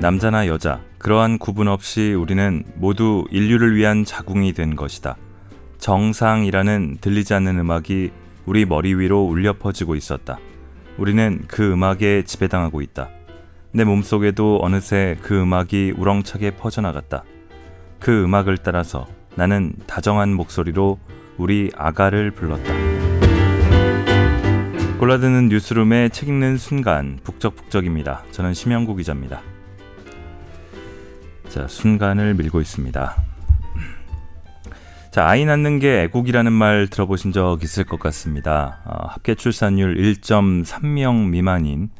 남자나 0.00 0.46
여자, 0.46 0.80
그러한 0.96 1.36
구분 1.36 1.68
없이 1.68 2.14
우리는 2.14 2.64
모두 2.74 3.26
인류를 3.30 3.76
위한 3.76 4.06
자궁이 4.06 4.54
된 4.54 4.74
것이다. 4.74 5.18
정상이라는 5.76 6.98
들리지 7.02 7.34
않는 7.34 7.58
음악이 7.58 8.10
우리 8.46 8.64
머리 8.64 8.94
위로 8.94 9.22
울려 9.24 9.52
퍼지고 9.58 9.96
있었다. 9.96 10.38
우리는 10.96 11.42
그 11.48 11.72
음악에 11.72 12.22
지배당하고 12.24 12.80
있다. 12.80 13.10
내 13.72 13.84
몸속에도 13.84 14.60
어느새 14.62 15.18
그 15.20 15.38
음악이 15.42 15.92
우렁차게 15.98 16.52
퍼져나갔다. 16.52 17.22
그 17.98 18.24
음악을 18.24 18.56
따라서 18.56 19.06
나는 19.34 19.74
다정한 19.86 20.32
목소리로 20.32 20.98
우리 21.36 21.70
아가를 21.76 22.30
불렀다. 22.30 22.72
골라드는 24.98 25.50
뉴스룸의 25.50 26.08
책 26.08 26.30
읽는 26.30 26.56
순간 26.56 27.18
북적북적입니다. 27.22 28.24
저는 28.30 28.54
심영구 28.54 28.96
기자입니다. 28.96 29.42
자, 31.50 31.66
순간을 31.66 32.34
밀고 32.34 32.60
있습니다. 32.60 33.16
자, 35.10 35.26
아이 35.26 35.44
낳는 35.44 35.80
게 35.80 36.02
애국이라는 36.02 36.52
말 36.52 36.86
들어보신 36.86 37.32
적 37.32 37.64
있을 37.64 37.82
것 37.82 37.98
같습니다. 37.98 38.78
어, 38.84 39.08
합계 39.08 39.34
출산율 39.34 39.96
1.3명 39.96 41.30
미만인 41.30 41.90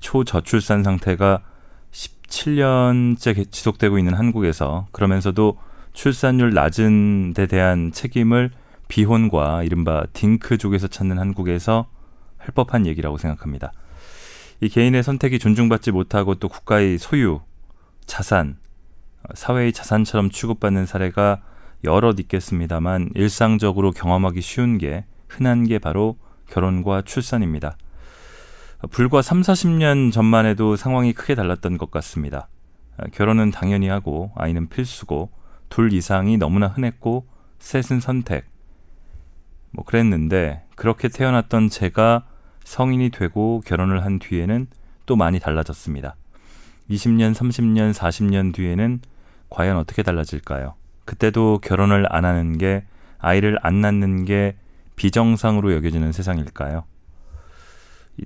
초저출산 0.00 0.82
상태가 0.82 1.42
17년째 1.92 3.48
지속되고 3.52 3.96
있는 3.96 4.14
한국에서 4.14 4.88
그러면서도 4.90 5.56
출산율 5.92 6.52
낮은 6.52 7.34
데 7.34 7.46
대한 7.46 7.92
책임을 7.92 8.50
비혼과 8.88 9.62
이른바 9.62 10.04
딩크족에서 10.12 10.88
찾는 10.88 11.20
한국에서 11.20 11.86
할 12.38 12.48
법한 12.52 12.86
얘기라고 12.86 13.18
생각합니다. 13.18 13.72
이 14.60 14.68
개인의 14.68 15.04
선택이 15.04 15.38
존중받지 15.38 15.92
못하고 15.92 16.34
또 16.34 16.48
국가의 16.48 16.98
소유, 16.98 17.40
자산, 18.06 18.56
사회의 19.34 19.72
자산처럼 19.72 20.30
취급받는 20.30 20.86
사례가 20.86 21.40
여럿 21.84 22.18
있겠습니다만 22.20 23.10
일상적으로 23.14 23.90
경험하기 23.90 24.40
쉬운 24.40 24.78
게 24.78 25.04
흔한 25.28 25.64
게 25.64 25.78
바로 25.78 26.16
결혼과 26.48 27.02
출산입니다. 27.02 27.76
불과 28.90 29.22
3, 29.22 29.40
40년 29.40 30.12
전만 30.12 30.46
해도 30.46 30.76
상황이 30.76 31.12
크게 31.12 31.34
달랐던 31.34 31.78
것 31.78 31.90
같습니다. 31.90 32.48
결혼은 33.12 33.50
당연히 33.50 33.88
하고 33.88 34.30
아이는 34.36 34.68
필수고 34.68 35.30
둘 35.68 35.92
이상이 35.92 36.36
너무나 36.36 36.68
흔했고 36.68 37.26
셋은 37.58 38.00
선택. 38.00 38.46
뭐 39.70 39.84
그랬는데 39.84 40.64
그렇게 40.76 41.08
태어났던 41.08 41.68
제가 41.68 42.26
성인이 42.64 43.10
되고 43.10 43.60
결혼을 43.66 44.04
한 44.04 44.18
뒤에는 44.18 44.68
또 45.06 45.16
많이 45.16 45.40
달라졌습니다. 45.40 46.16
20년, 46.90 47.34
30년, 47.34 47.92
40년 47.92 48.54
뒤에는 48.54 49.00
과연 49.54 49.76
어떻게 49.76 50.02
달라질까요? 50.02 50.74
그때도 51.04 51.60
결혼을 51.62 52.06
안 52.10 52.24
하는 52.24 52.58
게 52.58 52.84
아이를 53.18 53.56
안 53.62 53.80
낳는 53.80 54.24
게 54.24 54.56
비정상으로 54.96 55.72
여겨지는 55.74 56.10
세상일까요? 56.10 56.84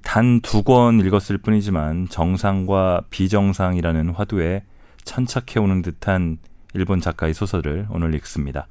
단 0.03 0.41
두 0.43 0.63
권 0.63 1.01
읽었을 1.01 1.37
뿐이지만 1.39 2.09
정상과 2.09 3.03
비정상이라는 3.11 4.11
화두에 4.11 4.65
천착해오는 5.05 5.83
듯한 5.83 6.39
일본 6.73 7.01
작가의 7.01 7.35
소설을 7.35 7.87
오늘 7.91 8.15
읽습니다. 8.17 8.67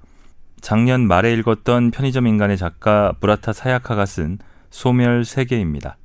작년 0.60 1.08
말에 1.08 1.34
읽었던 1.34 1.92
편의점 1.92 2.26
인간의 2.26 2.58
작가 2.58 3.14
무라타 3.20 3.54
사야카가 3.54 4.06
쓴 4.08 4.40
소멸 4.72 5.26
세계입니다. 5.26 5.98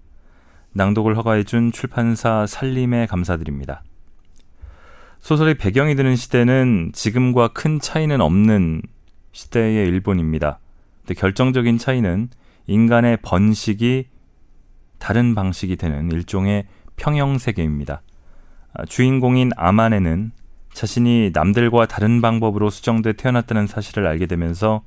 낭독을 0.73 1.17
허가해준 1.17 1.73
출판사 1.73 2.47
살림에 2.47 3.07
감사드립니다. 3.07 3.83
소설의 5.23 5.55
배경이 5.55 5.95
되는 5.95 6.17
시대는 6.17 6.91
지금과 6.93 7.49
큰 7.49 7.79
차이는 7.79 8.21
없는 8.21 8.83
시대의 9.31 9.87
일본입니다. 9.87 10.59
근데 11.01 11.15
결정적인 11.15 11.79
차이는 11.79 12.29
인간의 12.67 13.19
번식이 13.23 14.09
다른 14.99 15.37
방식이 15.37 15.77
되는 15.77 16.11
일종의 16.11 16.67
평형 16.97 17.39
세계입니다. 17.39 18.03
아, 18.75 18.85
주인공인 18.85 19.51
아마네는 19.57 20.33
자신이 20.73 21.31
남들과 21.33 21.87
다른 21.87 22.21
방법으로 22.21 22.69
수정돼 22.69 23.13
태어났다는 23.13 23.69
사실을 23.69 24.09
알게 24.09 24.27
되면서 24.27 24.83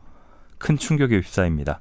큰 0.58 0.78
충격에 0.78 1.16
휩싸입니다. 1.16 1.80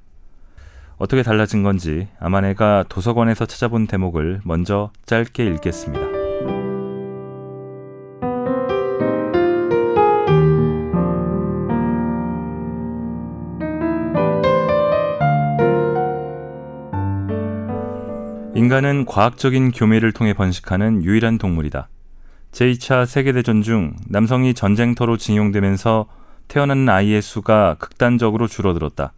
어떻게 0.97 1.25
달라진 1.25 1.65
건지 1.65 2.07
아마네가 2.21 2.85
도서관에서 2.89 3.47
찾아본 3.47 3.89
대목을 3.89 4.43
먼저 4.45 4.93
짧게 5.07 5.45
읽겠습니다. 5.45 6.14
인간은 18.65 19.05
과학적인 19.05 19.73
교미를 19.73 20.13
통해 20.13 20.33
번식하는 20.33 21.05
유일한 21.05 21.37
동물이다. 21.37 21.91
제2차 22.53 23.05
세계대전 23.05 23.61
중 23.61 23.95
남성이 24.09 24.55
전쟁터로 24.55 25.19
징용되면서 25.19 26.07
태어나는 26.49 26.89
아이의 26.89 27.21
수가 27.21 27.77
극단적으로 27.79 28.47
줄어들었다. 28.47 29.13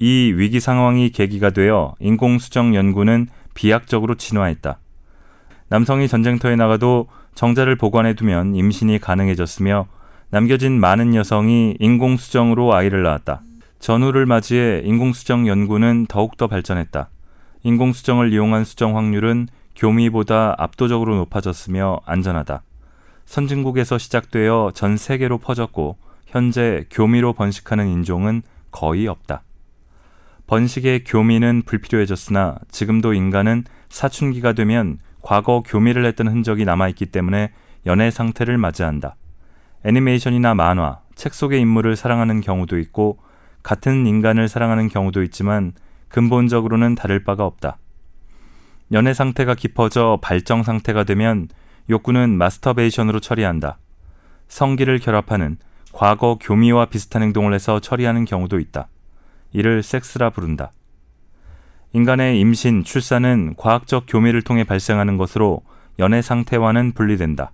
이 0.00 0.32
위기 0.34 0.58
상황이 0.58 1.10
계기가 1.10 1.50
되어 1.50 1.94
인공수정 2.00 2.74
연구는 2.74 3.28
비약적으로 3.54 4.16
진화했다. 4.16 4.80
남성이 5.68 6.08
전쟁터에 6.08 6.56
나가도 6.56 7.06
정자를 7.36 7.76
보관해 7.76 8.14
두면 8.14 8.56
임신이 8.56 8.98
가능해졌으며 8.98 9.86
남겨진 10.30 10.80
많은 10.80 11.14
여성이 11.14 11.76
인공수정으로 11.78 12.74
아이를 12.74 13.04
낳았다. 13.04 13.42
전후를 13.78 14.26
맞이해 14.26 14.82
인공수정 14.84 15.46
연구는 15.46 16.06
더욱더 16.08 16.48
발전했다. 16.48 17.08
인공수정을 17.62 18.32
이용한 18.32 18.64
수정 18.64 18.96
확률은 18.96 19.48
교미보다 19.76 20.54
압도적으로 20.58 21.16
높아졌으며 21.16 22.00
안전하다. 22.04 22.62
선진국에서 23.26 23.98
시작되어 23.98 24.72
전 24.74 24.96
세계로 24.96 25.38
퍼졌고 25.38 25.96
현재 26.26 26.84
교미로 26.90 27.32
번식하는 27.32 27.88
인종은 27.88 28.42
거의 28.70 29.06
없다. 29.06 29.42
번식의 30.46 31.04
교미는 31.04 31.62
불필요해졌으나 31.64 32.56
지금도 32.70 33.14
인간은 33.14 33.64
사춘기가 33.88 34.52
되면 34.52 34.98
과거 35.22 35.62
교미를 35.64 36.04
했던 36.06 36.28
흔적이 36.28 36.64
남아있기 36.64 37.06
때문에 37.06 37.52
연애 37.86 38.10
상태를 38.10 38.58
맞이한다. 38.58 39.16
애니메이션이나 39.84 40.54
만화, 40.54 41.00
책 41.14 41.34
속의 41.34 41.60
인물을 41.60 41.96
사랑하는 41.96 42.40
경우도 42.40 42.78
있고 42.78 43.18
같은 43.62 44.06
인간을 44.06 44.48
사랑하는 44.48 44.88
경우도 44.88 45.22
있지만 45.24 45.72
근본적으로는 46.10 46.94
다를 46.94 47.24
바가 47.24 47.44
없다. 47.46 47.78
연애 48.92 49.14
상태가 49.14 49.54
깊어져 49.54 50.18
발정 50.20 50.62
상태가 50.62 51.04
되면 51.04 51.48
욕구는 51.88 52.36
마스터베이션으로 52.36 53.20
처리한다. 53.20 53.78
성기를 54.48 54.98
결합하는 54.98 55.56
과거 55.92 56.38
교미와 56.40 56.86
비슷한 56.86 57.22
행동을 57.22 57.54
해서 57.54 57.80
처리하는 57.80 58.24
경우도 58.24 58.58
있다. 58.58 58.88
이를 59.52 59.82
섹스라 59.82 60.30
부른다. 60.30 60.72
인간의 61.92 62.38
임신, 62.38 62.84
출산은 62.84 63.54
과학적 63.56 64.04
교미를 64.06 64.42
통해 64.42 64.62
발생하는 64.62 65.16
것으로 65.16 65.62
연애 65.98 66.22
상태와는 66.22 66.92
분리된다. 66.92 67.52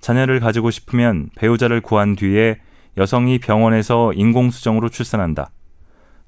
자녀를 0.00 0.40
가지고 0.40 0.70
싶으면 0.70 1.30
배우자를 1.36 1.80
구한 1.80 2.16
뒤에 2.16 2.60
여성이 2.96 3.38
병원에서 3.38 4.12
인공수정으로 4.14 4.88
출산한다. 4.88 5.50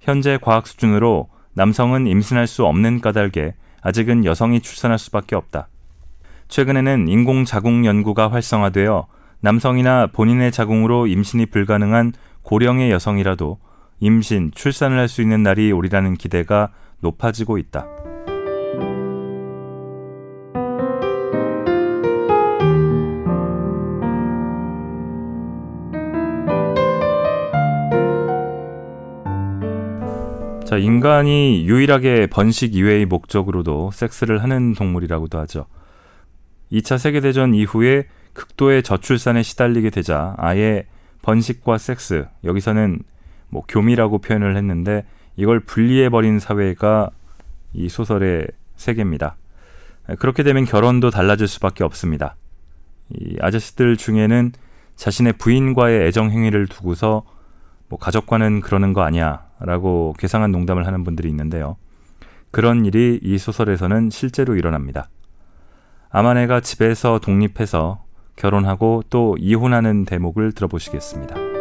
현재 0.02 0.36
과학 0.40 0.66
수준으로 0.66 1.28
남성은 1.54 2.06
임신할 2.06 2.46
수 2.46 2.66
없는 2.66 3.00
까닭에 3.00 3.54
아직은 3.82 4.24
여성이 4.24 4.60
출산할 4.60 4.98
수밖에 4.98 5.36
없다. 5.36 5.68
최근에는 6.48 7.08
인공 7.08 7.44
자궁 7.44 7.86
연구가 7.86 8.30
활성화되어 8.30 9.06
남성이나 9.40 10.08
본인의 10.08 10.52
자궁으로 10.52 11.06
임신이 11.06 11.46
불가능한 11.46 12.12
고령의 12.42 12.90
여성이라도 12.90 13.58
임신, 14.00 14.50
출산을 14.54 14.98
할 14.98 15.08
수 15.08 15.22
있는 15.22 15.42
날이 15.44 15.70
오리라는 15.70 16.14
기대가 16.14 16.70
높아지고 17.00 17.58
있다. 17.58 18.01
자, 30.72 30.78
인간이 30.78 31.66
유일하게 31.66 32.28
번식 32.28 32.74
이외의 32.74 33.04
목적으로도 33.04 33.90
섹스를 33.92 34.42
하는 34.42 34.72
동물이라고도 34.72 35.38
하죠. 35.40 35.66
2차 36.72 36.96
세계대전 36.96 37.54
이후에 37.54 38.06
극도의 38.32 38.82
저출산에 38.82 39.42
시달리게 39.42 39.90
되자 39.90 40.34
아예 40.38 40.86
번식과 41.20 41.76
섹스, 41.76 42.26
여기서는 42.42 43.00
뭐 43.50 43.64
교미라고 43.68 44.20
표현을 44.20 44.56
했는데 44.56 45.04
이걸 45.36 45.60
분리해버린 45.60 46.38
사회가 46.38 47.10
이 47.74 47.90
소설의 47.90 48.46
세계입니다. 48.76 49.36
그렇게 50.20 50.42
되면 50.42 50.64
결혼도 50.64 51.10
달라질 51.10 51.48
수밖에 51.48 51.84
없습니다. 51.84 52.36
이 53.10 53.36
아저씨들 53.42 53.98
중에는 53.98 54.52
자신의 54.96 55.34
부인과의 55.34 56.06
애정 56.06 56.30
행위를 56.30 56.66
두고서 56.66 57.24
뭐 57.90 57.98
가족과는 57.98 58.62
그러는 58.62 58.94
거 58.94 59.02
아니야 59.02 59.51
라고 59.64 60.14
괴상한 60.18 60.52
농담을 60.52 60.86
하는 60.86 61.04
분들이 61.04 61.28
있는데요. 61.28 61.76
그런 62.50 62.84
일이 62.84 63.18
이 63.22 63.38
소설에서는 63.38 64.10
실제로 64.10 64.56
일어납니다. 64.56 65.08
아마네가 66.10 66.60
집에서 66.60 67.18
독립해서 67.18 68.04
결혼하고 68.36 69.02
또 69.08 69.36
이혼하는 69.38 70.04
대목을 70.04 70.52
들어보시겠습니다. 70.52 71.51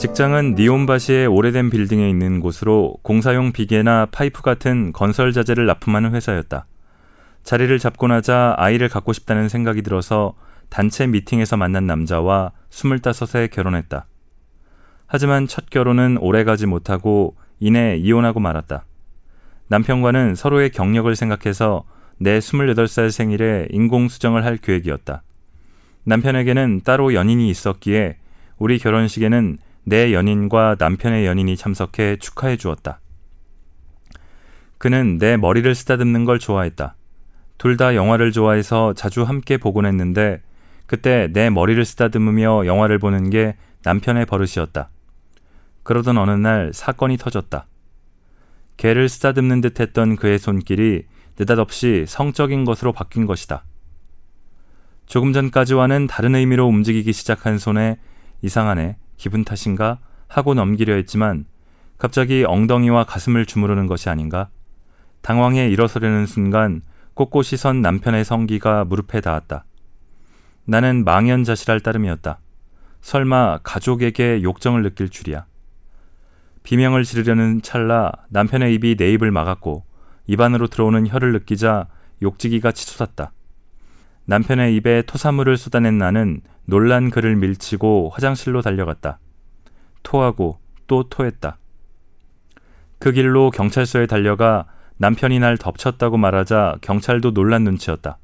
직장은 0.00 0.54
니온바시의 0.54 1.26
오래된 1.26 1.68
빌딩에 1.68 2.08
있는 2.08 2.40
곳으로 2.40 2.96
공사용 3.02 3.52
비계나 3.52 4.06
파이프 4.10 4.40
같은 4.40 4.94
건설 4.94 5.34
자재를 5.34 5.66
납품하는 5.66 6.14
회사였다. 6.14 6.64
자리를 7.42 7.78
잡고 7.78 8.08
나자 8.08 8.54
아이를 8.56 8.88
갖고 8.88 9.12
싶다는 9.12 9.50
생각이 9.50 9.82
들어서 9.82 10.34
단체 10.70 11.06
미팅에서 11.06 11.58
만난 11.58 11.86
남자와 11.86 12.52
스물다섯에 12.70 13.48
결혼했다. 13.48 14.06
하지만 15.06 15.46
첫 15.46 15.68
결혼은 15.68 16.16
오래가지 16.16 16.64
못하고 16.64 17.36
이내 17.58 17.98
이혼하고 17.98 18.40
말았다. 18.40 18.86
남편과는 19.68 20.34
서로의 20.34 20.70
경력을 20.70 21.14
생각해서 21.14 21.84
내 22.16 22.40
스물여덟 22.40 22.88
살 22.88 23.10
생일에 23.10 23.66
인공수정을 23.70 24.46
할 24.46 24.56
계획이었다. 24.56 25.22
남편에게는 26.04 26.80
따로 26.86 27.12
연인이 27.12 27.50
있었기에 27.50 28.16
우리 28.56 28.78
결혼식에는 28.78 29.58
내 29.84 30.12
연인과 30.12 30.76
남편의 30.78 31.26
연인이 31.26 31.56
참석해 31.56 32.16
축하해 32.16 32.56
주었다. 32.56 33.00
그는 34.78 35.18
내 35.18 35.36
머리를 35.36 35.74
쓰다듬는 35.74 36.24
걸 36.24 36.38
좋아했다. 36.38 36.96
둘 37.58 37.76
다 37.76 37.94
영화를 37.94 38.32
좋아해서 38.32 38.94
자주 38.94 39.22
함께 39.22 39.58
보곤 39.58 39.84
했는데 39.84 40.42
그때 40.86 41.28
내 41.32 41.50
머리를 41.50 41.84
쓰다듬으며 41.84 42.66
영화를 42.66 42.98
보는 42.98 43.30
게 43.30 43.56
남편의 43.82 44.26
버릇이었다. 44.26 44.90
그러던 45.82 46.18
어느 46.18 46.30
날 46.30 46.72
사건이 46.72 47.16
터졌다. 47.18 47.66
개를 48.76 49.08
쓰다듬는 49.08 49.60
듯 49.60 49.78
했던 49.78 50.16
그의 50.16 50.38
손길이 50.38 51.04
느닷없이 51.38 52.06
성적인 52.08 52.64
것으로 52.64 52.92
바뀐 52.92 53.26
것이다. 53.26 53.64
조금 55.06 55.32
전까지와는 55.32 56.06
다른 56.06 56.34
의미로 56.34 56.66
움직이기 56.66 57.12
시작한 57.12 57.58
손에 57.58 57.98
이상하네. 58.42 58.96
기분 59.20 59.44
탓인가 59.44 59.98
하고 60.28 60.54
넘기려 60.54 60.94
했지만 60.94 61.44
갑자기 61.98 62.42
엉덩이와 62.46 63.04
가슴을 63.04 63.44
주무르는 63.44 63.86
것이 63.86 64.08
아닌가? 64.08 64.48
당황해 65.20 65.68
일어서려는 65.68 66.24
순간 66.24 66.80
꼿꼿이 67.12 67.58
선 67.58 67.82
남편의 67.82 68.24
성기가 68.24 68.86
무릎에 68.86 69.20
닿았다. 69.20 69.66
나는 70.64 71.04
망연자실할 71.04 71.80
따름이었다. 71.80 72.38
설마 73.02 73.58
가족에게 73.62 74.42
욕정을 74.42 74.82
느낄 74.82 75.10
줄이야. 75.10 75.44
비명을 76.62 77.04
지르려는 77.04 77.60
찰나 77.60 78.12
남편의 78.30 78.74
입이 78.76 78.96
내 78.96 79.12
입을 79.12 79.30
막았고 79.30 79.84
입안으로 80.28 80.68
들어오는 80.68 81.06
혀를 81.06 81.34
느끼자 81.34 81.88
욕지기가 82.22 82.72
치솟았다. 82.72 83.32
남편의 84.30 84.76
입에 84.76 85.02
토사물을 85.08 85.56
쏟아낸 85.56 85.98
나는 85.98 86.40
놀란 86.64 87.10
그를 87.10 87.34
밀치고 87.34 88.10
화장실로 88.14 88.62
달려갔다. 88.62 89.18
토하고 90.04 90.60
또 90.86 91.08
토했다. 91.08 91.58
그 93.00 93.10
길로 93.10 93.50
경찰서에 93.50 94.06
달려가 94.06 94.66
남편이 94.98 95.40
날 95.40 95.58
덮쳤다고 95.58 96.16
말하자 96.16 96.76
경찰도 96.80 97.32
놀란 97.32 97.64
눈치였다. 97.64 98.18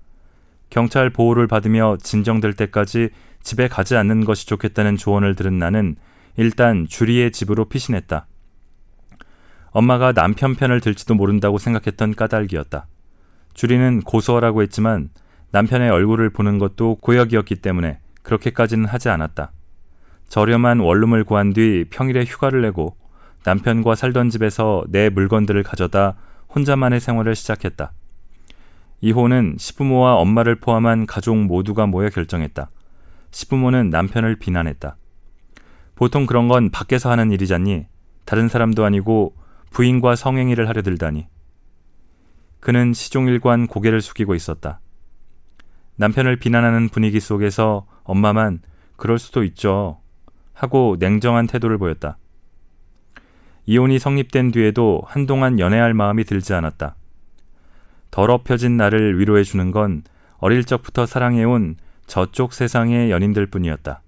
경찰 0.71 1.11
보호를 1.11 1.49
받으며 1.49 1.97
진정될 2.01 2.53
때까지 2.53 3.09
집에 3.43 3.67
가지 3.67 3.97
않는 3.97 4.25
것이 4.25 4.47
좋겠다는 4.47 4.97
조언을 4.97 5.35
들은 5.35 5.59
나는 5.59 5.97
일단 6.37 6.87
주리의 6.89 7.33
집으로 7.33 7.65
피신했다. 7.65 8.29
엄마가 9.71 10.13
남편 10.13 10.55
편을 10.55 10.81
들지도 10.81 11.17
모른다고 11.17 11.59
생각했던 11.59 12.15
까닭이었다. 12.15 12.87
주리는 13.55 14.03
고소하라고 14.03 14.63
했지만 14.63 15.11
남편의 15.51 15.91
얼굴을 15.91 16.31
보는 16.31 16.59
것도 16.59 16.97
고역이었기 16.97 17.57
때문에 17.57 17.99
그렇게까지는 18.23 18.87
하지 18.87 19.09
않았다. 19.09 19.53
저렴한 20.29 20.81
원룸을 20.81 21.25
구한 21.25 21.53
뒤 21.53 21.85
평일에 21.91 22.25
휴가를 22.25 22.63
내고 22.63 22.97
남편과 23.45 23.95
살던 23.95 24.31
집에서 24.31 24.85
내 24.89 25.09
물건들을 25.09 25.63
가져다 25.63 26.17
혼자만의 26.55 27.01
생활을 27.01 27.35
시작했다. 27.35 27.93
이혼은 29.01 29.57
시부모와 29.59 30.17
엄마를 30.17 30.57
포함한 30.57 31.07
가족 31.07 31.37
모두가 31.37 31.87
모여 31.87 32.09
결정했다. 32.09 32.71
시부모는 33.31 33.91
남편을 33.91 34.37
비난했다. 34.37 34.97
보통 35.95 36.27
그런 36.27 36.49
건 36.49 36.71
밖에서 36.71 37.11
하는 37.11 37.31
일이잖니. 37.31 37.87
다른 38.25 38.49
사람도 38.49 38.85
아니고 38.85 39.35
부인과 39.71 40.17
성행위를 40.17 40.69
하려 40.69 40.83
들다니. 40.83 41.29
그는 42.61 42.93
시종일관 42.93 43.67
고개를 43.67 44.01
숙이고 44.01 44.35
있었다. 44.35 44.81
남편을 45.97 46.37
비난하는 46.37 46.89
분위기 46.89 47.21
속에서 47.21 47.87
엄마만 48.05 48.61
그럴 48.97 49.19
수도 49.19 49.45
있죠. 49.45 50.01
하고 50.53 50.97
냉정한 50.99 51.47
태도를 51.47 51.79
보였다. 51.79 52.19
이혼이 53.67 53.99
성립된 53.99 54.53
뒤에도 54.53 55.03
한동안 55.07 55.59
연애할 55.59 55.93
마음이 55.93 56.25
들지 56.25 56.55
않았다. 56.55 56.95
더럽혀진 58.11 58.77
나를 58.77 59.19
위로해 59.19 59.43
주는 59.43 59.71
건 59.71 60.03
어릴 60.39 60.65
적부터 60.65 61.05
사랑해온 61.05 61.77
저쪽 62.07 62.53
세상의 62.53 63.11
연인들 63.11 63.47
뿐이었다. 63.47 64.01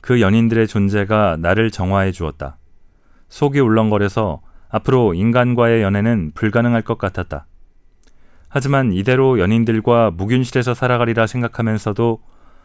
그 0.00 0.20
연인들의 0.20 0.68
존재가 0.68 1.38
나를 1.40 1.70
정화해 1.70 2.12
주었다. 2.12 2.58
속이 3.28 3.58
울렁거려서 3.60 4.42
앞으로 4.68 5.14
인간과의 5.14 5.82
연애는 5.82 6.32
불가능할 6.34 6.82
것 6.82 6.98
같았다. 6.98 7.46
하지만 8.48 8.92
이대로 8.92 9.38
연인들과 9.38 10.10
무균실에서 10.12 10.74
살아가리라 10.74 11.26
생각하면서도 11.26 12.20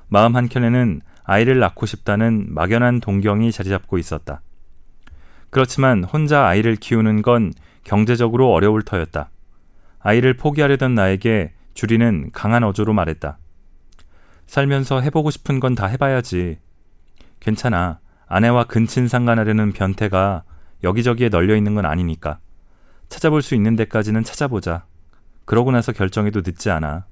마음 0.07 0.35
한켠에는 0.35 1.01
아이를 1.23 1.59
낳고 1.59 1.85
싶다는 1.85 2.47
막연한 2.49 2.99
동경이 2.99 3.51
자리 3.51 3.69
잡고 3.69 3.97
있었다. 3.97 4.41
그렇지만 5.49 6.03
혼자 6.03 6.45
아이를 6.47 6.75
키우는 6.75 7.21
건 7.21 7.53
경제적으로 7.83 8.51
어려울 8.51 8.81
터였다. 8.81 9.29
아이를 9.99 10.35
포기하려던 10.35 10.95
나에게 10.95 11.53
주리는 11.73 12.29
강한 12.33 12.63
어조로 12.63 12.93
말했다. 12.93 13.37
살면서 14.47 15.01
해보고 15.01 15.31
싶은 15.31 15.59
건 15.59 15.75
다 15.75 15.87
해봐야지. 15.87 16.59
괜찮아. 17.39 17.99
아내와 18.27 18.65
근친 18.65 19.07
상간하려는 19.07 19.73
변태가 19.73 20.43
여기저기에 20.83 21.29
널려 21.29 21.55
있는 21.55 21.75
건 21.75 21.85
아니니까. 21.85 22.39
찾아볼 23.09 23.41
수 23.41 23.55
있는 23.55 23.75
데까지는 23.75 24.23
찾아보자. 24.23 24.85
그러고 25.45 25.71
나서 25.71 25.91
결정해도 25.91 26.41
늦지 26.45 26.69
않아. 26.69 27.05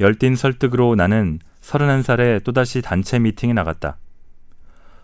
열띤 0.00 0.36
설득으로 0.36 0.94
나는 0.94 1.38
31살에 1.60 2.44
또다시 2.44 2.82
단체 2.82 3.18
미팅에 3.18 3.52
나갔다. 3.52 3.98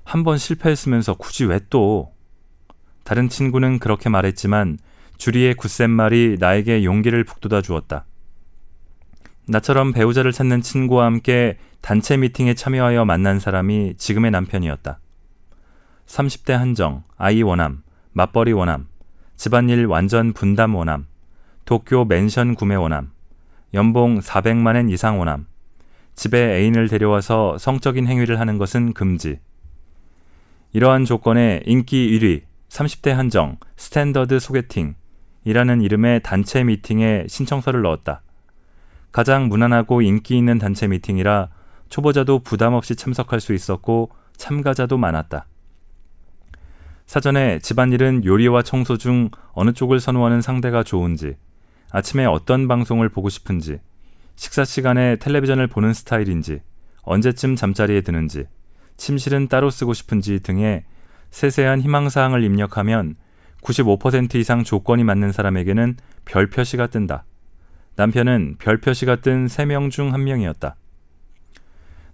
한 0.04 0.24
번 0.24 0.36
실패했으면서 0.38 1.14
굳이 1.14 1.44
왜 1.44 1.60
또? 1.70 2.12
다른 3.04 3.28
친구는 3.28 3.78
그렇게 3.78 4.08
말했지만 4.08 4.78
주리의 5.16 5.54
굳센 5.54 5.90
말이 5.90 6.36
나에게 6.38 6.84
용기를 6.84 7.24
북돋아 7.24 7.62
주었다. 7.62 8.04
나처럼 9.48 9.92
배우자를 9.92 10.32
찾는 10.32 10.62
친구와 10.62 11.06
함께 11.06 11.58
단체 11.80 12.16
미팅에 12.16 12.54
참여하여 12.54 13.04
만난 13.04 13.40
사람이 13.40 13.94
지금의 13.96 14.30
남편이었다. 14.30 15.00
30대 16.06 16.52
한정, 16.52 17.04
아이 17.16 17.42
원함, 17.42 17.82
맞벌이 18.12 18.52
원함, 18.52 18.88
집안일 19.36 19.86
완전 19.86 20.32
분담 20.32 20.74
원함, 20.74 21.06
도쿄 21.72 22.04
맨션 22.04 22.54
구매 22.54 22.74
원함, 22.74 23.12
연봉 23.72 24.20
400만엔 24.20 24.92
이상 24.92 25.18
원함, 25.18 25.46
집에 26.14 26.58
애인을 26.58 26.88
데려와서 26.88 27.56
성적인 27.56 28.06
행위를 28.06 28.38
하는 28.38 28.58
것은 28.58 28.92
금지. 28.92 29.38
이러한 30.74 31.06
조건에 31.06 31.62
인기 31.64 32.10
1위, 32.10 32.42
30대 32.68 33.12
한정, 33.12 33.56
스탠더드 33.78 34.38
소개팅이라는 34.38 35.80
이름의 35.80 36.22
단체 36.22 36.62
미팅에 36.62 37.24
신청서를 37.26 37.80
넣었다. 37.80 38.20
가장 39.10 39.48
무난하고 39.48 40.02
인기 40.02 40.36
있는 40.36 40.58
단체 40.58 40.86
미팅이라 40.86 41.48
초보자도 41.88 42.40
부담 42.40 42.74
없이 42.74 42.96
참석할 42.96 43.40
수 43.40 43.54
있었고 43.54 44.10
참가자도 44.36 44.98
많았다. 44.98 45.46
사전에 47.06 47.60
집안일은 47.60 48.26
요리와 48.26 48.60
청소 48.60 48.98
중 48.98 49.30
어느 49.52 49.72
쪽을 49.72 50.00
선호하는 50.00 50.42
상대가 50.42 50.82
좋은지, 50.82 51.36
아침에 51.92 52.24
어떤 52.24 52.68
방송을 52.68 53.10
보고 53.10 53.28
싶은지, 53.28 53.78
식사 54.34 54.64
시간에 54.64 55.16
텔레비전을 55.16 55.66
보는 55.66 55.92
스타일인지, 55.92 56.60
언제쯤 57.02 57.54
잠자리에 57.54 58.00
드는지, 58.00 58.46
침실은 58.96 59.48
따로 59.48 59.68
쓰고 59.68 59.92
싶은지 59.92 60.40
등의 60.40 60.84
세세한 61.30 61.80
희망사항을 61.82 62.44
입력하면 62.44 63.16
95% 63.62 64.36
이상 64.36 64.64
조건이 64.64 65.04
맞는 65.04 65.32
사람에게는 65.32 65.96
별 66.24 66.48
표시가 66.48 66.86
뜬다. 66.88 67.24
남편은 67.96 68.56
별 68.58 68.78
표시가 68.80 69.16
뜬 69.16 69.46
3명 69.46 69.90
중한 69.90 70.24
명이었다. 70.24 70.76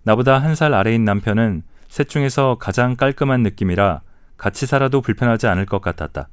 나보다 0.02 0.38
한 0.38 0.54
살 0.54 0.74
아래인 0.74 1.04
남편은 1.04 1.62
셋 1.88 2.08
중에서 2.08 2.56
가장 2.58 2.96
깔끔한 2.96 3.42
느낌이라 3.42 4.02
같이 4.36 4.66
살아도 4.66 5.00
불편하지 5.00 5.46
않을 5.46 5.66
것 5.66 5.80
같았다. 5.80 6.28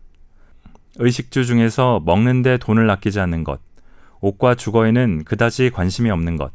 의식주 0.97 1.45
중에서 1.45 2.01
먹는데 2.05 2.57
돈을 2.57 2.89
아끼지 2.89 3.19
않는 3.19 3.43
것, 3.43 3.59
옷과 4.21 4.55
주거에는 4.55 5.23
그다지 5.25 5.69
관심이 5.71 6.09
없는 6.09 6.37
것, 6.37 6.51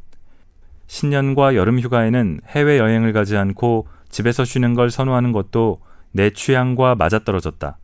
신년과 0.87 1.54
여름 1.54 1.78
휴가에는 1.78 2.40
해외 2.49 2.78
여행을 2.78 3.12
가지 3.12 3.37
않고 3.37 3.87
집에서 4.09 4.44
쉬는 4.44 4.75
걸 4.75 4.90
선호하는 4.90 5.32
것도 5.32 5.80
내 6.12 6.30
취향과 6.30 6.97
맞아떨어졌다. 6.97 7.78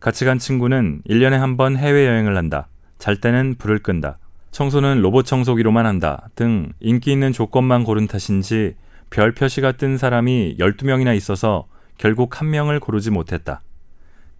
같이 0.00 0.24
간 0.24 0.38
친구는 0.38 1.02
1년에 1.08 1.32
한 1.32 1.56
번 1.56 1.76
해외여행을 1.76 2.36
한다. 2.36 2.68
잘 2.98 3.20
때는 3.20 3.54
불을 3.58 3.78
끈다. 3.80 4.18
청소는 4.50 5.00
로봇 5.00 5.24
청소기로만 5.26 5.86
한다. 5.86 6.28
등 6.34 6.72
인기 6.80 7.12
있는 7.12 7.32
조건만 7.32 7.84
고른 7.84 8.06
탓인지 8.06 8.76
별 9.08 9.32
표시가 9.32 9.72
뜬 9.72 9.96
사람이 9.96 10.56
12명이나 10.58 11.16
있어서 11.16 11.66
결국 11.96 12.40
한 12.40 12.50
명을 12.50 12.80
고르지 12.80 13.10
못했다. 13.10 13.62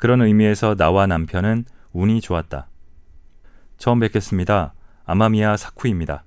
그런 0.00 0.23
의미에서 0.23 0.76
나와 0.76 1.07
남편은 1.07 1.66
운이 1.92 2.23
좋았다. 2.23 2.69
처음 3.76 4.00
뵙겠습니다. 4.00 4.73
아마미야 5.04 5.59
사쿠입니다. 5.59 6.25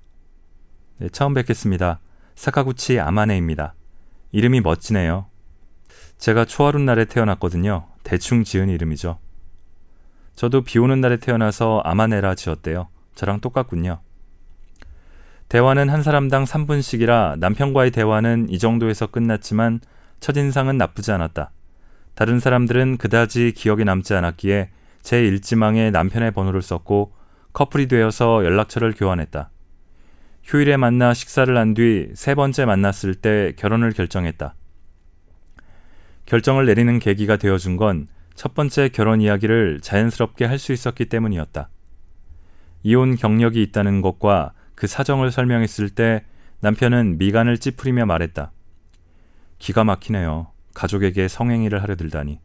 네, 0.99 1.09
처음 1.09 1.33
뵙겠습니다. 1.33 1.99
사카구치 2.35 2.99
아마네입니다. 2.99 3.73
이름이 4.31 4.61
멋지네요. 4.61 5.25
제가 6.19 6.45
초하룻 6.45 6.81
날에 6.81 7.05
태어났거든요. 7.05 7.87
대충 8.03 8.43
지은 8.43 8.69
이름이죠. 8.69 9.17
저도 10.35 10.61
비 10.61 10.77
오는 10.77 11.01
날에 11.01 11.17
태어나서 11.17 11.81
아마네라 11.83 12.35
지었대요. 12.35 12.89
저랑 13.15 13.39
똑같군요. 13.39 14.01
대화는 15.49 15.89
한 15.89 16.03
사람당 16.03 16.43
3분씩이라 16.43 17.39
남편과의 17.39 17.89
대화는 17.89 18.49
이 18.49 18.59
정도에서 18.59 19.07
끝났지만 19.07 19.79
첫인상은 20.19 20.77
나쁘지 20.77 21.11
않았다. 21.11 21.51
다른 22.15 22.39
사람들은 22.39 22.97
그다지 22.97 23.53
기억에 23.53 23.83
남지 23.83 24.13
않았기에 24.13 24.69
제 25.01 25.25
일지망에 25.25 25.91
남편의 25.91 26.31
번호를 26.31 26.61
썼고 26.61 27.13
커플이 27.53 27.87
되어서 27.87 28.43
연락처를 28.45 28.93
교환했다. 28.93 29.49
휴일에 30.43 30.77
만나 30.77 31.13
식사를 31.13 31.55
한 31.57 31.73
뒤 31.73 32.11
세 32.15 32.35
번째 32.35 32.65
만났을 32.65 33.15
때 33.15 33.53
결혼을 33.57 33.91
결정했다. 33.93 34.55
결정을 36.25 36.65
내리는 36.65 36.99
계기가 36.99 37.37
되어준 37.37 37.77
건 37.77 38.07
첫 38.35 38.53
번째 38.55 38.89
결혼 38.89 39.21
이야기를 39.21 39.79
자연스럽게 39.81 40.45
할 40.45 40.57
수 40.57 40.73
있었기 40.73 41.05
때문이었다. 41.05 41.69
이혼 42.83 43.15
경력이 43.15 43.61
있다는 43.61 44.01
것과 44.01 44.53
그 44.75 44.87
사정을 44.87 45.31
설명했을 45.31 45.89
때 45.89 46.23
남편은 46.61 47.17
미간을 47.17 47.57
찌푸리며 47.57 48.05
말했다. 48.05 48.51
기가 49.59 49.83
막히네요. 49.83 50.47
가족에게 50.73 51.27
성행위를 51.27 51.81
하려 51.81 51.95
들다니. 51.95 52.39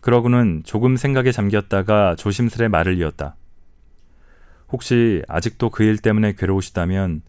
그러고는 0.00 0.62
조금 0.64 0.96
생각에 0.96 1.30
잠겼다가 1.32 2.16
조심스레 2.16 2.68
말을 2.68 2.98
이었다. 2.98 3.36
혹시 4.70 5.22
아직도 5.28 5.70
그 5.70 5.84
일 5.84 5.98
때문에 5.98 6.32
괴로우시다면 6.34 7.22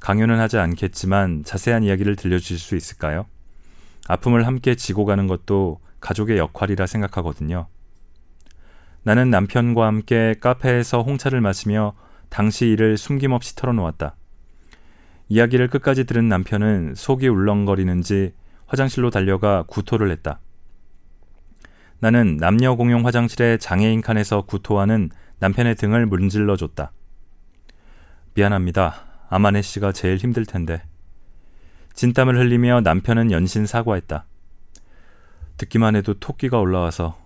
강요는 0.00 0.38
하지 0.38 0.58
않겠지만 0.58 1.44
자세한 1.44 1.82
이야기를 1.84 2.16
들려주실 2.16 2.58
수 2.58 2.76
있을까요? 2.76 3.26
아픔을 4.08 4.46
함께 4.46 4.74
지고 4.74 5.04
가는 5.04 5.26
것도 5.26 5.80
가족의 6.00 6.38
역할이라 6.38 6.86
생각하거든요. 6.86 7.66
나는 9.02 9.30
남편과 9.30 9.86
함께 9.86 10.34
카페에서 10.40 11.02
홍차를 11.02 11.40
마시며 11.40 11.94
당시 12.28 12.66
일을 12.66 12.96
숨김없이 12.96 13.54
털어놓았다. 13.56 14.16
이야기를 15.28 15.68
끝까지 15.68 16.04
들은 16.04 16.28
남편은 16.28 16.94
속이 16.96 17.28
울렁거리는지 17.28 18.32
화장실로 18.66 19.10
달려가 19.10 19.64
구토를 19.66 20.10
했다. 20.10 20.40
나는 21.98 22.36
남녀 22.36 22.74
공용 22.74 23.06
화장실의 23.06 23.58
장애인 23.58 24.02
칸에서 24.02 24.42
구토하는 24.42 25.10
남편의 25.38 25.76
등을 25.76 26.06
문질러 26.06 26.56
줬다. 26.56 26.92
미안합니다. 28.34 29.04
아마네 29.30 29.62
씨가 29.62 29.92
제일 29.92 30.16
힘들 30.18 30.44
텐데. 30.44 30.82
진땀을 31.94 32.38
흘리며 32.38 32.82
남편은 32.82 33.32
연신 33.32 33.66
사과했다. 33.66 34.26
듣기만 35.56 35.96
해도 35.96 36.12
토끼가 36.14 36.58
올라와서 36.58 37.16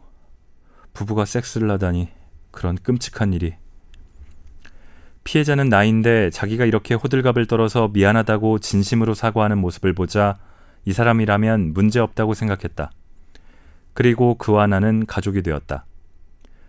부부가 0.92 1.24
섹스를 1.24 1.70
하다니 1.72 2.08
그런 2.52 2.76
끔찍한 2.76 3.32
일이. 3.32 3.54
피해자는 5.24 5.68
나인데 5.68 6.30
자기가 6.30 6.64
이렇게 6.64 6.94
호들갑을 6.94 7.46
떨어서 7.46 7.88
미안하다고 7.88 8.60
진심으로 8.60 9.14
사과하는 9.14 9.58
모습을 9.58 9.92
보자 9.92 10.38
이 10.84 10.92
사람이라면 10.92 11.72
문제없다고 11.74 12.34
생각했다. 12.34 12.90
그리고 13.92 14.36
그와 14.36 14.66
나는 14.66 15.06
가족이 15.06 15.42
되었다. 15.42 15.84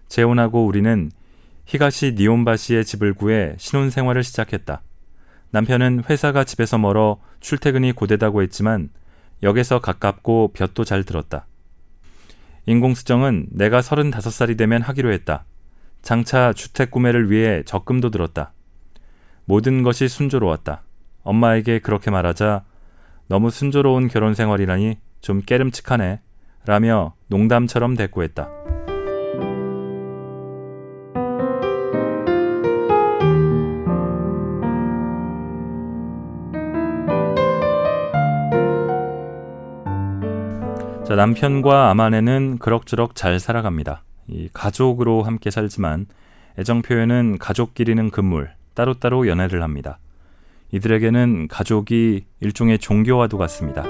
재혼하고 0.07 0.65
우리는 0.65 1.11
히가시 1.65 2.15
니온바시의 2.17 2.83
집을 2.83 3.13
구해 3.13 3.55
신혼 3.57 3.89
생활을 3.89 4.23
시작했다. 4.23 4.81
남편은 5.51 6.03
회사가 6.09 6.43
집에서 6.43 6.77
멀어 6.77 7.19
출퇴근이 7.39 7.93
고되다고 7.93 8.41
했지만 8.41 8.89
역에서 9.43 9.79
가깝고 9.79 10.51
볕도 10.53 10.83
잘 10.83 11.03
들었다. 11.03 11.45
인공수정은 12.65 13.47
내가 13.51 13.79
35살이 13.79 14.57
되면 14.57 14.81
하기로 14.81 15.11
했다. 15.13 15.45
장차 16.01 16.53
주택 16.53 16.91
구매를 16.91 17.31
위해 17.31 17.63
적금도 17.63 18.11
들었다. 18.11 18.53
모든 19.45 19.83
것이 19.83 20.07
순조로웠다. 20.07 20.83
엄마에게 21.23 21.79
그렇게 21.79 22.11
말하자 22.11 22.63
너무 23.31 23.49
순조로운 23.49 24.09
결혼 24.09 24.33
생활이라니 24.33 24.97
좀 25.21 25.41
깨름칙하네. 25.41 26.19
라며 26.65 27.13
농담처럼 27.27 27.95
대꾸했다. 27.95 28.49
자, 41.05 41.15
남편과 41.15 41.89
아마네는 41.89 42.57
그럭저럭 42.57 43.15
잘 43.15 43.39
살아갑니다. 43.39 44.03
이 44.27 44.49
가족으로 44.51 45.23
함께 45.23 45.51
살지만 45.51 46.05
애정 46.59 46.81
표현은 46.81 47.37
가족끼리는 47.37 48.09
금물, 48.09 48.51
따로따로 48.73 49.29
연애를 49.29 49.63
합니다. 49.63 49.99
이들에게는 50.71 51.47
가족이 51.47 52.25
일종의 52.39 52.79
종교와도 52.79 53.37
같습니다. 53.37 53.83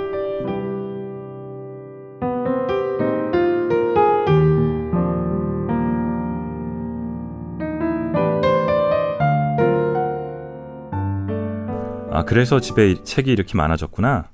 아, 12.13 12.23
그래서 12.25 12.59
집에 12.59 13.01
책이 13.03 13.31
이렇게 13.31 13.55
많아졌구나. 13.57 14.25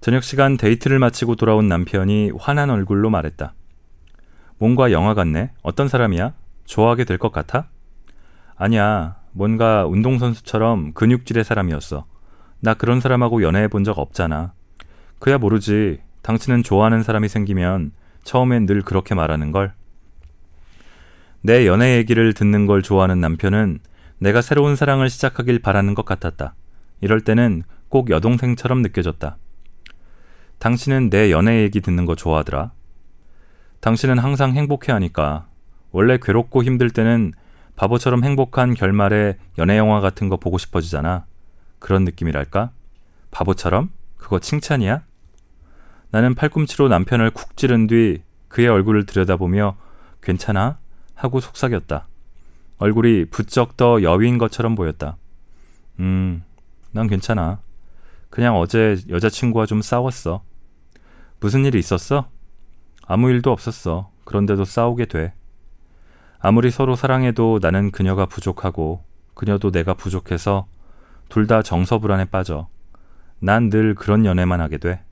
저녁 0.00 0.22
시간 0.22 0.56
데이트를 0.56 0.98
마치고 0.98 1.34
돌아온 1.36 1.68
남편이 1.68 2.32
환한 2.38 2.70
얼굴로 2.70 3.10
말했다. 3.10 3.54
뭔가 4.58 4.92
영화 4.92 5.14
같네. 5.14 5.50
어떤 5.62 5.88
사람이야? 5.88 6.34
좋아하게 6.64 7.04
될 7.04 7.18
것 7.18 7.32
같아? 7.32 7.66
아니야. 8.56 9.16
뭔가 9.32 9.86
운동선수처럼 9.86 10.92
근육질의 10.92 11.44
사람이었어. 11.44 12.04
나 12.60 12.74
그런 12.74 13.00
사람하고 13.00 13.42
연애해 13.42 13.68
본 13.68 13.84
적 13.84 13.98
없잖아. 13.98 14.52
그야 15.18 15.38
모르지. 15.38 16.00
당신은 16.22 16.62
좋아하는 16.62 17.02
사람이 17.02 17.28
생기면 17.28 17.92
처음엔 18.24 18.66
늘 18.66 18.82
그렇게 18.82 19.14
말하는 19.14 19.50
걸. 19.50 19.72
내 21.40 21.66
연애 21.66 21.96
얘기를 21.96 22.32
듣는 22.34 22.66
걸 22.66 22.82
좋아하는 22.82 23.20
남편은 23.20 23.80
내가 24.18 24.40
새로운 24.40 24.76
사랑을 24.76 25.10
시작하길 25.10 25.58
바라는 25.58 25.94
것 25.94 26.04
같았다. 26.04 26.54
이럴 27.00 27.20
때는 27.20 27.64
꼭 27.88 28.10
여동생처럼 28.10 28.82
느껴졌다. 28.82 29.36
당신은 30.58 31.10
내 31.10 31.32
연애 31.32 31.62
얘기 31.62 31.80
듣는 31.80 32.06
거 32.06 32.14
좋아하더라. 32.14 32.70
당신은 33.80 34.18
항상 34.18 34.52
행복해 34.54 34.92
하니까. 34.92 35.48
원래 35.90 36.18
괴롭고 36.22 36.62
힘들 36.62 36.90
때는 36.90 37.32
바보처럼 37.76 38.24
행복한 38.24 38.74
결말의 38.74 39.38
연애 39.58 39.76
영화 39.76 40.00
같은 40.00 40.28
거 40.28 40.36
보고 40.36 40.58
싶어지잖아. 40.58 41.26
그런 41.78 42.04
느낌이랄까? 42.04 42.70
바보처럼? 43.30 43.90
그거 44.16 44.38
칭찬이야? 44.38 45.02
나는 46.10 46.34
팔꿈치로 46.34 46.88
남편을 46.88 47.30
쿡 47.30 47.56
찌른 47.56 47.86
뒤 47.86 48.22
그의 48.48 48.68
얼굴을 48.68 49.06
들여다보며 49.06 49.76
괜찮아? 50.20 50.78
하고 51.14 51.40
속삭였다. 51.40 52.06
얼굴이 52.78 53.26
부쩍 53.26 53.76
더 53.76 54.02
여위인 54.02 54.38
것처럼 54.38 54.74
보였다. 54.74 55.16
음, 56.00 56.44
난 56.90 57.06
괜찮아. 57.06 57.60
그냥 58.28 58.56
어제 58.56 58.96
여자친구와 59.08 59.66
좀 59.66 59.82
싸웠어. 59.82 60.42
무슨 61.40 61.64
일이 61.64 61.78
있었어? 61.78 62.28
아무 63.06 63.30
일도 63.30 63.50
없었어. 63.50 64.10
그런데도 64.24 64.64
싸우게 64.64 65.06
돼. 65.06 65.34
아무리 66.44 66.70
서로 66.70 66.96
사랑해도 66.96 67.60
나는 67.62 67.90
그녀가 67.92 68.26
부족하고 68.26 69.04
그녀도 69.34 69.70
내가 69.70 69.94
부족해서 69.94 70.66
둘 71.28 71.46
다 71.46 71.62
정서불안에 71.62 72.26
빠져. 72.26 72.68
난 73.38 73.70
늘 73.70 73.94
그런 73.94 74.24
연애만 74.26 74.60
하게 74.60 74.78
돼. 74.78 75.02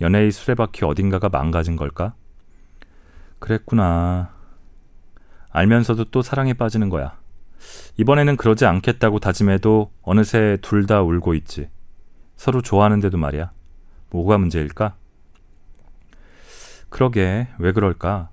연애의 0.00 0.32
수레바퀴 0.32 0.84
어딘가가 0.84 1.28
망가진 1.28 1.76
걸까? 1.76 2.14
그랬구나. 3.38 4.30
알면서도 5.50 6.04
또 6.04 6.22
사랑에 6.22 6.52
빠지는 6.54 6.88
거야. 6.90 7.18
이번에는 7.96 8.36
그러지 8.36 8.66
않겠다고 8.66 9.20
다짐해도 9.20 9.90
어느새 10.02 10.58
둘 10.62 10.86
다 10.86 11.02
울고 11.02 11.34
있지. 11.34 11.68
서로 12.36 12.60
좋아하는데도 12.60 13.16
말이야. 13.16 13.50
뭐가 14.10 14.36
문제일까? 14.38 14.94
그러게, 16.90 17.48
왜 17.58 17.72
그럴까? 17.72 18.28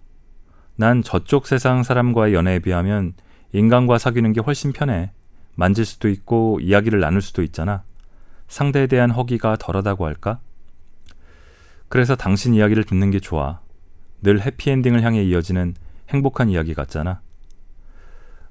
난 0.75 1.03
저쪽 1.03 1.47
세상 1.47 1.83
사람과의 1.83 2.33
연애에 2.33 2.59
비하면 2.59 3.13
인간과 3.51 3.97
사귀는 3.97 4.33
게 4.33 4.41
훨씬 4.41 4.71
편해. 4.71 5.11
만질 5.55 5.85
수도 5.85 6.09
있고 6.09 6.59
이야기를 6.61 6.99
나눌 6.99 7.21
수도 7.21 7.43
있잖아. 7.43 7.83
상대에 8.47 8.87
대한 8.87 9.11
허기가 9.11 9.55
덜하다고 9.55 10.05
할까? 10.05 10.39
그래서 11.89 12.15
당신 12.15 12.55
이야기를 12.55 12.85
듣는 12.85 13.11
게 13.11 13.19
좋아. 13.19 13.59
늘 14.21 14.41
해피엔딩을 14.41 15.03
향해 15.03 15.23
이어지는 15.23 15.75
행복한 16.09 16.49
이야기 16.49 16.73
같잖아. 16.73 17.21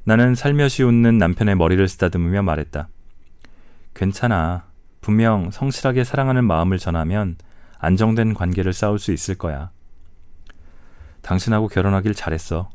나는 0.04 0.34
살며시 0.34 0.82
웃는 0.84 1.18
남편의 1.18 1.56
머리를 1.56 1.86
쓰다듬으며 1.88 2.42
말했다. 2.42 2.88
괜찮아. 3.94 4.66
분명 5.00 5.50
성실하게 5.50 6.04
사랑하는 6.04 6.44
마음을 6.44 6.78
전하면 6.78 7.36
안정된 7.78 8.34
관계를 8.34 8.72
쌓을 8.72 8.98
수 9.00 9.12
있을 9.12 9.34
거야. 9.34 9.70
당신하고 11.22 11.68
결혼하길 11.68 12.14
잘했어. 12.14 12.70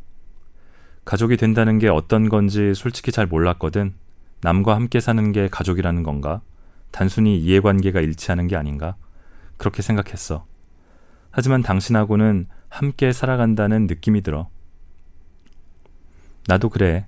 가족이 1.05 1.37
된다는 1.37 1.79
게 1.79 1.87
어떤 1.87 2.27
건지 2.29 2.73
솔직히 2.73 3.11
잘 3.11 3.27
몰랐거든. 3.27 3.93
남과 4.41 4.75
함께 4.75 4.99
사는 4.99 5.31
게 5.31 5.47
가족이라는 5.47 6.03
건가? 6.03 6.41
단순히 6.91 7.39
이해관계가 7.39 8.01
일치하는 8.01 8.47
게 8.47 8.55
아닌가? 8.55 8.95
그렇게 9.57 9.81
생각했어. 9.81 10.45
하지만 11.31 11.61
당신하고는 11.61 12.47
함께 12.69 13.11
살아간다는 13.11 13.87
느낌이 13.87 14.21
들어. 14.21 14.49
나도 16.47 16.69
그래. 16.69 17.05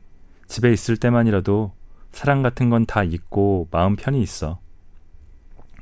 집에 0.47 0.71
있을 0.71 0.97
때만이라도 0.97 1.73
사랑 2.11 2.41
같은 2.41 2.69
건 2.69 2.85
다 2.85 3.03
잊고 3.03 3.67
마음 3.71 3.95
편히 3.95 4.21
있어. 4.21 4.59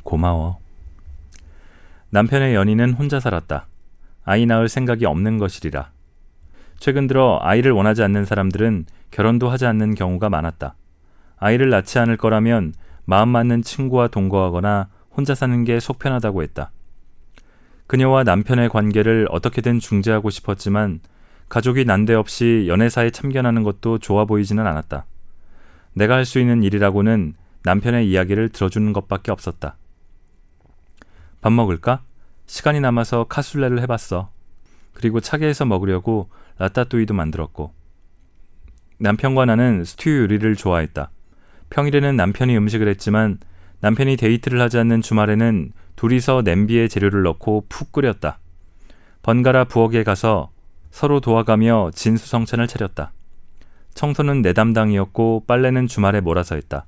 고마워. 0.04 0.60
남편의 2.10 2.54
연인은 2.56 2.94
혼자 2.94 3.20
살았다. 3.20 3.68
아이 4.28 4.46
낳을 4.46 4.68
생각이 4.68 5.06
없는 5.06 5.38
것이리라. 5.38 5.90
최근 6.80 7.08
들어 7.08 7.40
아이를 7.42 7.72
원하지 7.72 8.04
않는 8.04 8.26
사람들은 8.26 8.86
결혼도 9.10 9.50
하지 9.50 9.66
않는 9.66 9.96
경우가 9.96 10.30
많았다. 10.30 10.76
아이를 11.38 11.70
낳지 11.70 11.98
않을 12.00 12.18
거라면 12.18 12.74
마음 13.06 13.30
맞는 13.30 13.64
친구와 13.64 14.10
동거하거나 14.10 14.90
혼자 15.16 15.34
사는 15.34 15.64
게 15.64 15.80
속 15.80 15.98
편하다고 15.98 16.44
했다. 16.44 16.72
그녀와 17.88 18.26
남편의 18.26 18.68
관계를 18.68 19.30
어떻게든 19.32 19.80
중재하고 19.80 20.30
싶었지만 20.30 21.00
가족이 21.48 21.86
난데없이 21.86 22.66
연애사에 22.68 23.12
참견하는 23.12 23.64
것도 23.64 24.00
좋아 24.00 24.26
보이지는 24.26 24.68
않았다. 24.68 25.06
내가 25.94 26.16
할 26.16 26.26
수 26.26 26.38
있는 26.42 26.64
일이라고는 26.64 27.34
남편의 27.64 28.10
이야기를 28.10 28.50
들어주는 28.50 28.92
것밖에 28.92 29.32
없었다. 29.32 29.78
밥 31.40 31.54
먹을까? 31.54 32.02
시간이 32.48 32.80
남아서 32.80 33.26
카술레를 33.26 33.82
해봤어. 33.82 34.32
그리고 34.94 35.20
차게해서 35.20 35.66
먹으려고 35.66 36.30
라따뚜이도 36.58 37.14
만들었고. 37.14 37.72
남편과 39.00 39.46
나는 39.46 39.84
스튜 39.84 40.22
요리를 40.22 40.56
좋아했다. 40.56 41.12
평일에는 41.70 42.16
남편이 42.16 42.58
음식을 42.58 42.88
했지만 42.88 43.38
남편이 43.82 44.16
데이트를 44.16 44.60
하지 44.60 44.80
않는 44.80 45.02
주말에는 45.02 45.72
둘이서 45.96 46.42
냄비에 46.44 46.88
재료를 46.88 47.22
넣고 47.24 47.66
푹 47.70 47.92
끓였다. 47.92 48.40
번갈아 49.22 49.66
부엌에 49.66 50.04
가서 50.04 50.50
서로 50.90 51.20
도와가며 51.20 51.92
진수성찬을 51.94 52.68
차렸다. 52.68 53.12
청소는 53.94 54.42
내 54.42 54.54
담당이었고 54.54 55.44
빨래는 55.48 55.88
주말에 55.88 56.22
몰아서 56.22 56.56
했다. 56.56 56.86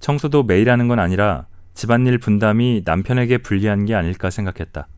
청소도 0.00 0.44
매일 0.44 0.70
하는 0.70 0.86
건 0.86 0.98
아니라 0.98 1.46
집안일 1.78 2.18
분담이 2.18 2.82
남편에게 2.84 3.38
불리한 3.38 3.84
게 3.84 3.94
아닐까 3.94 4.30
생각했다. 4.30 4.88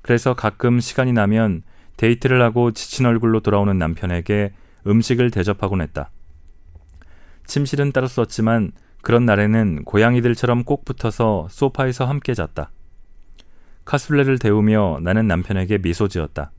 그래서 0.00 0.32
가끔 0.32 0.80
시간이 0.80 1.12
나면 1.12 1.62
데이트를 1.98 2.40
하고 2.40 2.72
지친 2.72 3.04
얼굴로 3.04 3.40
돌아오는 3.40 3.76
남편에게 3.76 4.54
음식을 4.86 5.30
대접하곤 5.30 5.82
했다. 5.82 6.10
침실은 7.44 7.92
따로 7.92 8.06
썼지만 8.06 8.72
그런 9.02 9.26
날에는 9.26 9.84
고양이들처럼 9.84 10.64
꼭 10.64 10.86
붙어서 10.86 11.48
소파에서 11.50 12.06
함께 12.06 12.32
잤다. 12.32 12.70
카술레를 13.84 14.38
데우며 14.38 15.00
나는 15.02 15.28
남편에게 15.28 15.76
미소 15.82 16.08
지었다. 16.08 16.50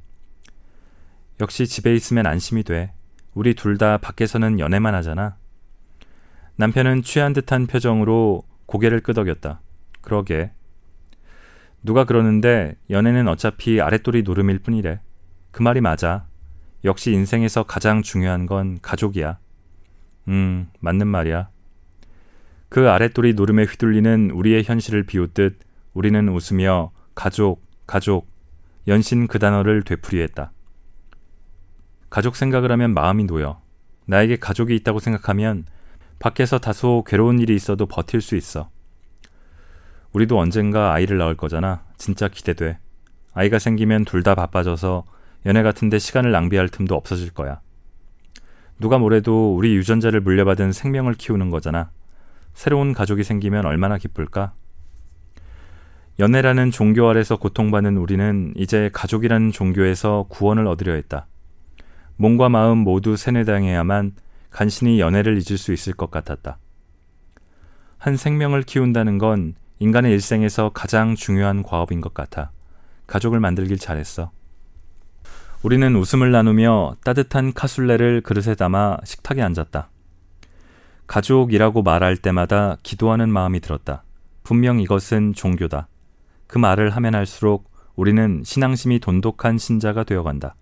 역시 1.41 1.65
집에 1.65 1.96
있으면 1.96 2.28
안심이 2.28 2.62
돼. 2.62 2.93
우리 3.34 3.56
둘 3.56 3.80
다 3.80 3.98
밖에서는 3.98 4.60
연애만 4.60 4.93
하잖아. 4.93 5.36
남편은 6.58 7.02
취한 7.02 7.34
듯한 7.34 7.65
표정으로 7.65 8.43
고개를 8.67 8.99
끄덕였다. 9.01 9.62
그러게. 10.01 10.51
누가 11.84 12.03
그러는데 12.06 12.75
연애는 12.89 13.27
어차피 13.27 13.82
아랫돌이 13.82 14.21
노름일 14.23 14.60
뿐이래. 14.60 15.01
그 15.51 15.63
말이 15.63 15.82
맞아. 15.82 16.27
역시 16.84 17.12
인생에서 17.12 17.63
가장 17.63 18.03
중요한 18.03 18.45
건 18.45 18.77
가족이야. 18.82 19.39
음, 20.27 20.69
맞는 20.80 21.08
말이야. 21.08 21.49
그 22.69 22.89
아랫돌이 22.89 23.34
노름에 23.34 23.63
휘둘리는 23.63 24.32
우리의 24.32 24.63
현실을 24.63 25.03
비웃듯 25.03 25.60
우리는 25.93 26.30
웃으며 26.30 26.91
가족, 27.15 27.65
가족, 27.88 28.30
연신 28.88 29.27
그 29.27 29.39
단어를 29.39 29.84
되풀이했다. 29.84 30.51
가족 32.10 32.36
생각을 32.36 32.71
하면 32.71 32.93
마음이 32.93 33.25
놓여. 33.25 33.62
나에게 34.06 34.38
가족이 34.38 34.75
있다고 34.75 34.99
생각하면 34.99 35.65
밖에서 36.19 36.58
다소 36.58 37.03
괴로운 37.06 37.39
일이 37.39 37.56
있어도 37.56 37.86
버틸 37.86 38.21
수 38.21 38.36
있어. 38.36 38.69
우리도 40.13 40.38
언젠가 40.39 40.93
아이를 40.93 41.17
낳을 41.17 41.36
거잖아. 41.36 41.84
진짜 41.97 42.27
기대돼. 42.27 42.80
아이가 43.34 43.60
생기면 43.60 44.06
둘 44.06 44.23
다 44.23 44.34
바빠져서 44.36 45.06
연애 45.45 45.62
같은데 45.63 45.99
시간을 45.99 46.32
낭비할 46.32 46.69
틈도 46.69 46.95
없어질 46.95 47.32
거야. 47.32 47.62
누가 48.80 48.97
뭐래도 48.97 49.56
우리 49.56 49.75
유전자를 49.75 50.21
물려받은 50.21 50.71
생명을 50.71 51.13
키우는 51.13 51.49
거잖아. 51.49 51.91
새로운 52.53 52.93
가족이 52.93 53.23
생기면 53.23 53.65
얼마나 53.65 53.97
기쁠까? 53.97 54.53
연애라는 56.19 56.71
종교 56.71 57.08
아래서 57.08 57.38
고통받는 57.38 57.97
우리는 57.97 58.53
이제 58.56 58.89
가족이라는 58.91 59.51
종교에서 59.51 60.25
구원을 60.30 60.65
얻으려 60.65 60.93
했다. 60.93 61.27
몸과 62.15 62.49
마음 62.49 62.80
모두 62.80 63.15
세뇌당해야만 63.15 64.13
간신히 64.49 64.99
연애를 64.99 65.33
잊을 65.33 65.57
수 65.57 65.73
있을 65.73 65.93
것 65.93 66.12
같았다. 66.12 66.57
한 67.97 68.17
생명을 68.17 68.63
키운다는 68.63 69.17
건 69.17 69.55
인간의 69.79 70.12
일생에서 70.13 70.71
가장 70.73 71.15
중요한 71.15 71.63
과업인 71.63 72.01
것 72.01 72.13
같아. 72.13 72.51
가족을 73.05 73.39
만들길 73.39 73.77
잘했어. 73.77 74.31
우리는 75.63 75.95
웃음을 75.95 76.31
나누며 76.31 76.97
따뜻한 77.03 77.53
카술레를 77.53 78.21
그릇에 78.21 78.55
담아 78.55 78.97
식탁에 79.03 79.41
앉았다. 79.41 79.89
가족이라고 81.07 81.83
말할 81.83 82.17
때마다 82.17 82.77
기도하는 82.83 83.29
마음이 83.29 83.60
들었다. 83.60 84.03
분명 84.43 84.79
이것은 84.79 85.33
종교다. 85.33 85.88
그 86.47 86.57
말을 86.57 86.91
하면 86.91 87.15
할수록 87.15 87.71
우리는 87.95 88.43
신앙심이 88.45 88.99
돈독한 88.99 89.57
신자가 89.57 90.03
되어간다. 90.03 90.55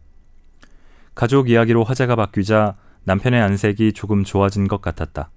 가족 1.13 1.50
이야기로 1.50 1.84
화제가 1.84 2.15
바뀌자 2.15 2.76
남편의 3.06 3.41
안색이 3.41 3.94
조금 3.94 4.24
좋아진 4.24 4.68
것 4.68 4.82
같았다. 4.82 5.30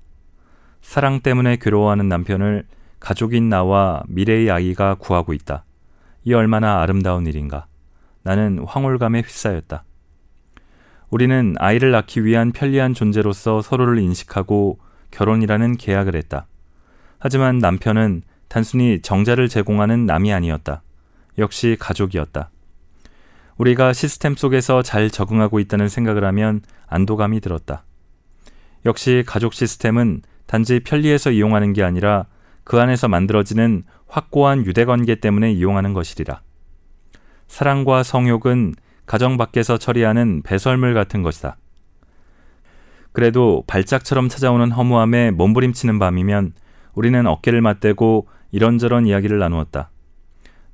사랑 0.81 1.21
때문에 1.21 1.57
괴로워하는 1.57 2.09
남편을 2.09 2.67
가족인 2.99 3.49
나와 3.49 4.03
미래의 4.09 4.51
아이가 4.51 4.95
구하고 4.95 5.33
있다. 5.33 5.65
이 6.25 6.35
얼마나 6.35 6.81
아름다운 6.81 7.27
일인가. 7.27 7.67
나는 8.23 8.59
황홀감에 8.67 9.21
휩싸였다. 9.21 9.85
우리는 11.11 11.55
아이를 11.59 11.91
낳기 11.91 12.25
위한 12.25 12.53
편리한 12.53 12.95
존재로서 12.95 13.63
서로를 13.63 13.99
인식하고 13.99 14.79
결혼이라는 15.11 15.77
계약을 15.77 16.17
했다. 16.17 16.47
하지만 17.19 17.59
남편은 17.59 18.23
단순히 18.49 19.01
정자를 19.01 19.49
제공하는 19.49 20.07
남이 20.07 20.33
아니었다. 20.33 20.83
역시 21.39 21.77
가족이었다. 21.79 22.51
우리가 23.59 23.93
시스템 23.93 24.37
속에서 24.37 24.83
잘 24.83 25.11
적응하고 25.11 25.59
있다는 25.59 25.89
생각을 25.89 26.25
하면 26.25 26.63
안도감이 26.87 27.41
들었다. 27.41 27.85
역시 28.87 29.25
가족 29.27 29.53
시스템은 29.53 30.23
단지 30.47 30.81
편리해서 30.81 31.31
이용하는 31.31 31.73
게 31.73 31.83
아니라 31.83 32.27
그 32.65 32.81
안에서 32.81 33.09
만들어지는 33.09 33.83
확고한 34.07 34.65
유대 34.65 34.85
관계 34.85 35.17
때문에 35.17 35.53
이용하는 35.53 35.93
것이리라. 35.93 36.41
사랑과 37.49 38.03
성욕은 38.03 38.75
가정 39.07 39.37
밖에서 39.37 39.77
처리하는 39.77 40.43
배설물 40.43 40.95
같은 40.95 41.23
것이다. 41.23 41.57
그래도 43.13 43.65
발작처럼 43.67 44.29
찾아오는 44.29 44.71
허무함에 44.71 45.33
몸부림치는 45.33 45.99
밤이면 45.99 46.53
우리는 46.95 47.27
어깨를 47.27 47.61
맞대고 47.61 48.29
이런저런 48.53 49.07
이야기를 49.07 49.39
나누었다. 49.39 49.91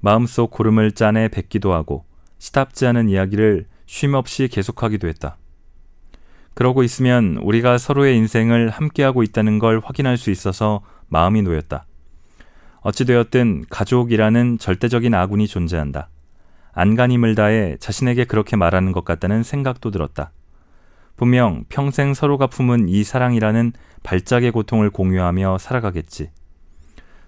마음속 0.01 0.51
고름을 0.51 0.92
짜내 0.92 1.29
뱉기도 1.29 1.73
하고 1.73 2.05
시답지 2.44 2.87
않은 2.88 3.09
이야기를 3.09 3.64
쉼없이 3.87 4.48
계속하기도 4.48 5.09
했다. 5.09 5.38
그러고 6.52 6.83
있으면 6.83 7.38
우리가 7.38 7.78
서로의 7.78 8.18
인생을 8.18 8.68
함께하고 8.68 9.22
있다는 9.22 9.59
걸 9.59 9.80
확인할 9.83 10.18
수 10.18 10.30
있어서 10.30 10.83
마음이 11.09 11.40
놓였다. 11.40 11.87
어찌되었든 12.83 13.64
가족이라는 13.70 14.59
절대적인 14.59 15.14
아군이 15.14 15.48
존재한다. 15.48 16.11
안간힘을 16.74 17.35
다해 17.35 17.78
자신에게 17.80 18.26
그렇게 18.26 18.57
말하는 18.57 18.92
것 18.92 19.07
같다는 19.07 19.42
생각도 19.42 19.90
들었다. 19.90 20.30
분명 21.16 21.64
평생 21.70 22.12
서로가 22.12 22.48
품은 22.48 22.90
이 22.90 23.04
사랑이라는 23.04 23.72
발작의 24.02 24.50
고통을 24.50 24.90
공유하며 24.90 25.57
살아가겠지. 25.57 26.30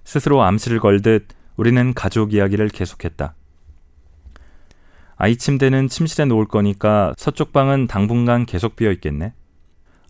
스스로 0.04 0.42
암시를 0.42 0.78
걸듯 0.78 1.28
우리는 1.56 1.94
가족 1.94 2.34
이야기를 2.34 2.68
계속했다. 2.68 3.34
아이 5.16 5.36
침대는 5.36 5.88
침실에 5.88 6.26
놓을 6.26 6.46
거니까 6.46 7.14
서쪽 7.16 7.52
방은 7.52 7.86
당분간 7.86 8.44
계속 8.46 8.76
비어 8.76 8.90
있겠네. 8.92 9.32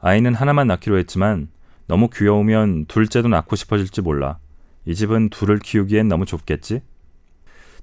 아이는 0.01 0.35
하나만 0.35 0.67
낳기로 0.67 0.99
했지만 0.99 1.49
너무 1.87 2.09
귀여우면 2.13 2.87
둘째도 2.87 3.29
낳고 3.29 3.57
싶어질지 3.57 4.03
몰라. 4.03 4.39
이 4.85 4.95
집은 4.95 5.31
둘을 5.31 5.59
키우기엔 5.61 6.09
너무 6.09 6.27
좁겠지? 6.27 6.83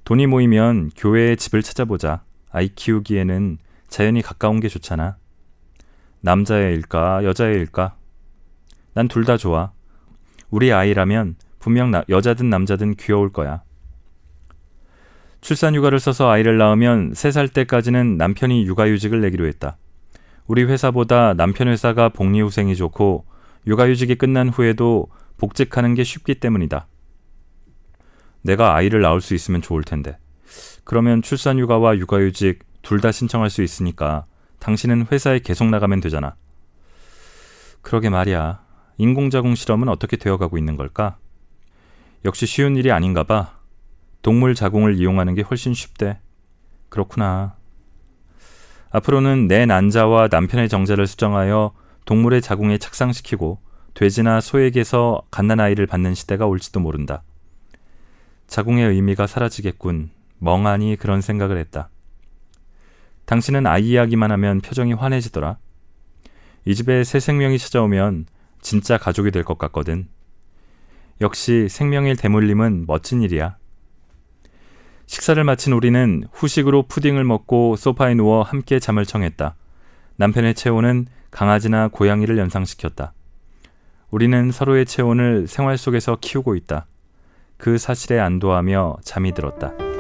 돈이 0.04 0.28
모이면 0.28 0.92
교회에 0.98 1.36
집을 1.38 1.64
찾아보자. 1.64 2.24
아이 2.52 2.68
키우기에는 2.70 3.58
자연이 3.88 4.22
가까운 4.22 4.60
게 4.60 4.68
좋잖아. 4.68 5.18
남자의 6.22 6.76
일까, 6.76 7.24
여자의 7.24 7.56
일까? 7.58 7.96
난 8.94 9.08
둘 9.08 9.26
다 9.26 9.38
좋아. 9.38 9.72
우리 10.50 10.72
아이라면 10.72 11.36
분명 11.60 11.90
나, 11.92 12.04
여자든 12.10 12.50
남자든 12.50 12.96
귀여울 12.96 13.32
거야. 13.32 13.64
출산 15.44 15.76
휴가를 15.76 16.00
써서 16.00 16.30
아이를 16.30 16.58
낳으면 16.58 17.12
3살 17.12 17.54
때까지는 17.54 18.16
남편이 18.16 18.66
육아휴직을 18.66 19.20
내기로 19.20 19.46
했다. 19.48 19.76
우리 20.48 20.64
회사보다 20.64 21.34
남편 21.34 21.68
회사가 21.68 22.08
복리후생이 22.10 22.78
좋고 22.78 23.26
육아휴직이 23.68 24.16
끝난 24.16 24.48
후에도 24.48 25.08
복직하는 25.38 25.96
게 25.96 26.06
쉽기 26.06 26.36
때문이다. 26.36 26.88
내가 28.42 28.74
아이를 28.74 29.02
낳을 29.02 29.20
수 29.20 29.36
있으면 29.36 29.62
좋을 29.62 29.84
텐데. 29.84 30.18
그러면 30.86 31.22
출산 31.22 31.60
휴가와 31.60 31.98
육아휴직 31.98 32.60
둘 32.82 33.02
다 33.02 33.12
신청할 33.12 33.50
수 33.50 33.64
있으니까 33.64 34.26
당신은 34.60 35.08
회사에 35.12 35.40
계속 35.40 35.68
나가면 35.70 36.00
되잖아. 36.00 36.36
그러게 37.82 38.10
말이야. 38.10 38.64
인공자궁 38.98 39.56
실험은 39.56 39.90
어떻게 39.90 40.16
되어가고 40.16 40.58
있는 40.58 40.78
걸까? 40.78 41.18
역시 42.24 42.46
쉬운 42.46 42.78
일이 42.78 42.94
아닌가 42.94 43.24
봐. 43.24 43.63
동물 44.24 44.56
자궁을 44.56 44.96
이용하는 44.96 45.36
게 45.36 45.42
훨씬 45.44 45.74
쉽대. 45.74 46.18
그렇구나. 46.90 47.56
앞으로는 48.90 49.48
내 49.48 49.66
난자와 49.66 50.30
남편의 50.32 50.70
정자를 50.70 51.08
수정하여 51.08 51.74
동물의 52.06 52.42
자궁에 52.42 52.78
착상시키고 52.78 53.60
돼지나 53.94 54.40
소에게서 54.42 55.22
갓난아이를 55.30 55.88
받는 55.88 56.16
시대가 56.16 56.46
올지도 56.48 56.80
모른다. 56.80 57.22
자궁의 58.48 58.88
의미가 58.90 59.28
사라지겠군. 59.28 60.10
멍하니 60.40 60.96
그런 60.96 61.22
생각을 61.22 61.58
했다. 61.58 61.90
당신은 63.26 63.68
아이 63.68 63.90
이야기만 63.90 64.32
하면 64.32 64.62
표정이 64.62 64.94
환해지더라. 64.94 65.58
이 66.66 66.76
집에 66.76 67.04
새 67.04 67.20
생명이 67.20 67.58
찾아오면 67.58 68.28
진짜 68.62 68.98
가족이 68.98 69.32
될 69.32 69.44
것 69.44 69.58
같거든. 69.58 70.08
역시 71.20 71.68
생명일 71.70 72.16
대물림은 72.16 72.86
멋진 72.88 73.22
일이야. 73.22 73.58
식사를 75.06 75.44
마친 75.44 75.74
우리는 75.74 76.24
후식으로 76.32 76.84
푸딩을 76.84 77.24
먹고 77.24 77.76
소파에 77.76 78.16
누워 78.16 78.42
함께 78.42 78.80
잠을 78.80 79.06
청했다. 79.06 79.56
남편의 80.18 80.56
체온은 80.56 81.08
강아지나 81.32 81.90
고양이를 81.90 82.38
연상시켰다. 82.38 83.14
우리는 84.10 84.52
서로의 84.52 84.86
체온을 84.86 85.48
생활 85.48 85.78
속에서 85.78 86.18
키우고 86.22 86.56
있다. 86.56 86.86
그 87.58 87.78
사실에 87.78 88.20
안도하며 88.20 88.98
잠이 89.04 89.34
들었다. 89.34 89.93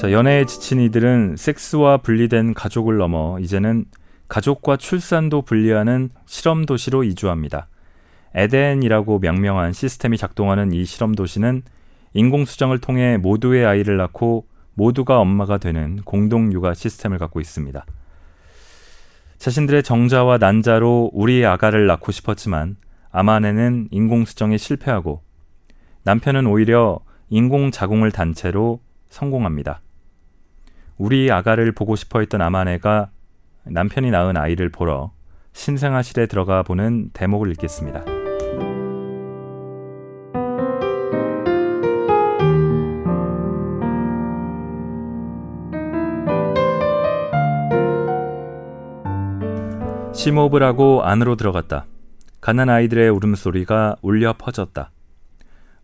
자, 0.00 0.12
연애에 0.12 0.46
지친 0.46 0.80
이들은 0.80 1.36
섹스와 1.36 1.98
분리된 1.98 2.54
가족을 2.54 2.96
넘어 2.96 3.38
이제는 3.38 3.84
가족과 4.28 4.78
출산도 4.78 5.42
분리하는 5.42 6.08
실험 6.24 6.64
도시로 6.64 7.04
이주합니다. 7.04 7.68
에덴이라고 8.34 9.18
명명한 9.18 9.74
시스템이 9.74 10.16
작동하는 10.16 10.72
이 10.72 10.86
실험 10.86 11.14
도시는 11.14 11.64
인공수정을 12.14 12.78
통해 12.78 13.18
모두의 13.18 13.66
아이를 13.66 13.98
낳고 13.98 14.46
모두가 14.72 15.20
엄마가 15.20 15.58
되는 15.58 15.96
공동 16.06 16.50
육아 16.50 16.72
시스템을 16.72 17.18
갖고 17.18 17.38
있습니다. 17.38 17.84
자신들의 19.36 19.82
정자와 19.82 20.38
난자로 20.38 21.10
우리의 21.12 21.44
아가를 21.44 21.86
낳고 21.86 22.10
싶었지만 22.10 22.76
아마네는 23.10 23.88
인공수정에 23.90 24.56
실패하고 24.56 25.20
남편은 26.04 26.46
오히려 26.46 27.00
인공자궁을 27.28 28.12
단체로 28.12 28.80
성공합니다. 29.10 29.82
우리 31.00 31.32
아가를 31.32 31.72
보고 31.72 31.96
싶어 31.96 32.20
했던 32.20 32.42
아마네가 32.42 33.08
남편이 33.64 34.10
낳은 34.10 34.36
아이를 34.36 34.68
보러 34.68 35.12
신생아실에 35.54 36.26
들어가 36.26 36.62
보는 36.62 37.08
대목을 37.14 37.50
읽겠습니다. 37.52 38.04
심호흡을 50.12 50.62
하고 50.62 51.02
안으로 51.02 51.36
들어갔다. 51.36 51.86
가난 52.42 52.68
아이들의 52.68 53.08
울음소리가 53.08 53.96
울려 54.02 54.34
퍼졌다. 54.36 54.90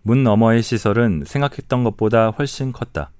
문 0.03 0.25
너머의 0.25 0.63
시설은 0.63 1.23
생각했던 1.25 1.85
것보다 1.85 2.29
훨씬 2.29 2.71
컸다. 2.73 3.13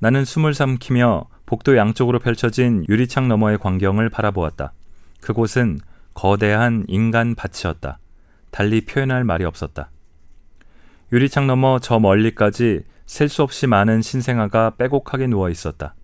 나는 0.00 0.24
숨을 0.24 0.54
삼키며 0.54 1.26
복도 1.46 1.76
양쪽으로 1.76 2.18
펼쳐진 2.18 2.84
유리창 2.88 3.28
너머의 3.28 3.58
광경을 3.58 4.10
바라보았다. 4.10 4.72
그곳은 5.20 5.78
거대한 6.14 6.84
인간 6.88 7.34
밭이었다. 7.34 7.98
달리 8.50 8.82
표현할 8.82 9.24
말이 9.24 9.44
없었다. 9.44 9.90
유리창 11.12 11.46
너머 11.46 11.78
저 11.80 11.98
멀리까지 11.98 12.82
셀 13.06 13.28
수 13.28 13.42
없이 13.42 13.66
많은 13.66 14.02
신생아가 14.02 14.74
빼곡하게 14.76 15.26
누워 15.26 15.48
있었다. 15.48 15.94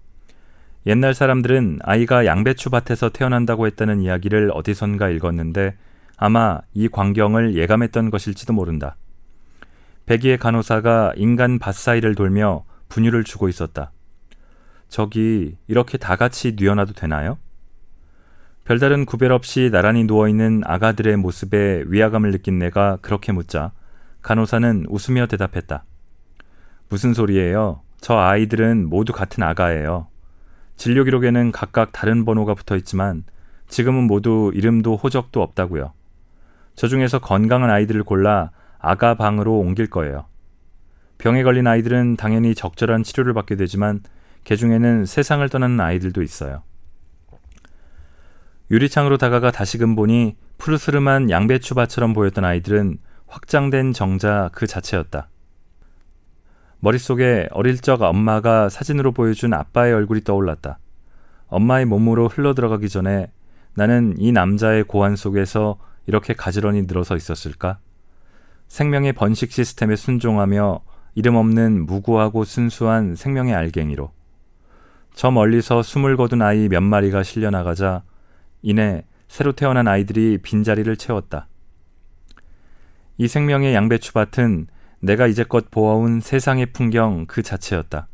옛날 0.87 1.15
사람들은 1.15 1.81
아이가 1.83 2.27
양배추 2.27 2.71
밭에서 2.71 3.11
태어난다고 3.11 3.67
했다는 3.67 4.01
이야기를 4.01 4.51
어디선가 4.53 5.09
읽었는데 5.11 5.77
아마 6.17 6.61
이 6.73 6.89
광경을 6.89 7.55
예감했던 7.55 8.11
것일지도 8.11 8.53
모른다. 8.53 8.97
백이의 10.07 10.39
간호사가 10.39 11.13
인간 11.17 11.59
밭 11.59 11.75
사이를 11.75 12.15
돌며 12.15 12.65
분유를 12.89 13.25
주고 13.25 13.49
있었다. 13.49 13.93
저기 14.89 15.57
이렇게 15.67 15.99
다 15.99 16.17
같이 16.17 16.55
뉘어놔도 16.57 16.93
되나요? 16.93 17.39
별다른 18.65 19.05
구별 19.05 19.33
없이 19.33 19.71
나란히 19.71 20.05
누워있는 20.05 20.63
아가들의 20.65 21.17
모습에 21.17 21.85
위화감을 21.87 22.33
느낀 22.33 22.59
내가 22.59 22.99
그렇게 23.03 23.33
묻자 23.33 23.73
간호사는 24.23 24.87
웃으며 24.89 25.27
대답했다. 25.27 25.85
무슨 26.89 27.13
소리예요? 27.13 27.83
저 28.01 28.17
아이들은 28.17 28.89
모두 28.89 29.13
같은 29.13 29.43
아가예요. 29.43 30.09
진료 30.77 31.05
기록에는 31.05 31.53
각각 31.53 31.93
다른 31.93 32.25
번호가 32.25 32.55
붙어 32.55 32.77
있지만 32.77 33.25
지금은 33.69 34.05
모두 34.07 34.51
이름도 34.55 34.97
호적도 34.97 35.43
없다고요. 35.43 35.93
저 36.75 36.89
중에서 36.89 37.19
건강한 37.19 37.71
아이들을 37.71 38.03
골라 38.03 38.51
아가 38.79 39.15
방으로 39.15 39.59
옮길 39.59 39.89
거예요. 39.89 40.27
병에 41.19 41.43
걸린 41.43 41.67
아이들은 41.67 42.17
당연히 42.17 42.55
적절한 42.55 43.03
치료를 43.03 43.35
받게 43.35 43.57
되지만 43.57 44.01
개 44.45 44.57
중에는 44.57 45.07
세상을 45.07 45.49
떠나는 45.49 45.81
아이들도 45.81 46.23
있어요. 46.23 46.63
유리창으로 48.71 49.19
다가가 49.19 49.51
다시금 49.51 49.95
보니 49.95 50.37
푸르스름한 50.59 51.31
양배추밭처럼 51.31 52.13
보였던 52.13 52.45
아이들은 52.45 52.99
확장된 53.27 53.93
정자 53.93 54.51
그 54.53 54.67
자체였다. 54.67 55.29
머릿속에 56.81 57.49
어릴 57.51 57.79
적 57.79 58.03
엄마가 58.03 58.69
사진으로 58.69 59.13
보여준 59.13 59.55
아빠의 59.55 59.95
얼굴이 59.95 60.23
떠올랐다. 60.23 60.79
엄마의 61.47 61.87
몸으로 61.87 62.29
흘러들어가기 62.29 62.89
전에 62.89 63.31
나는 63.75 64.15
이 64.19 64.33
남자의 64.33 64.85
고안 64.85 65.17
속에서 65.17 65.79
이렇게 66.07 66.35
가지런히 66.35 66.83
늘어서 66.83 67.17
있었을까? 67.17 67.79
생명의 68.69 69.13
번식 69.15 69.53
시스템에 69.53 69.97
순종하며 69.97 70.81
이름 71.15 71.37
없는 71.37 71.87
무구하고 71.87 72.45
순수한 72.45 73.15
생명의 73.15 73.55
알갱이로. 73.55 74.11
저 75.15 75.31
멀리서 75.31 75.83
숨을 75.83 76.17
거둔 76.17 76.43
아이 76.43 76.69
몇 76.69 76.81
마리가 76.83 77.23
실려나가자 77.23 78.03
이내 78.63 79.05
새로 79.29 79.53
태어난 79.53 79.87
아이들이 79.87 80.39
빈자리를 80.39 80.97
채웠다. 80.97 81.49
이 83.17 83.29
생명의 83.29 83.75
양배추밭은 83.75 84.67
내가 85.01 85.27
이제껏 85.27 85.71
보아온 85.71 86.21
세상의 86.21 86.67
풍경 86.73 87.27
그 87.27 87.43
자체였다. 87.43 88.09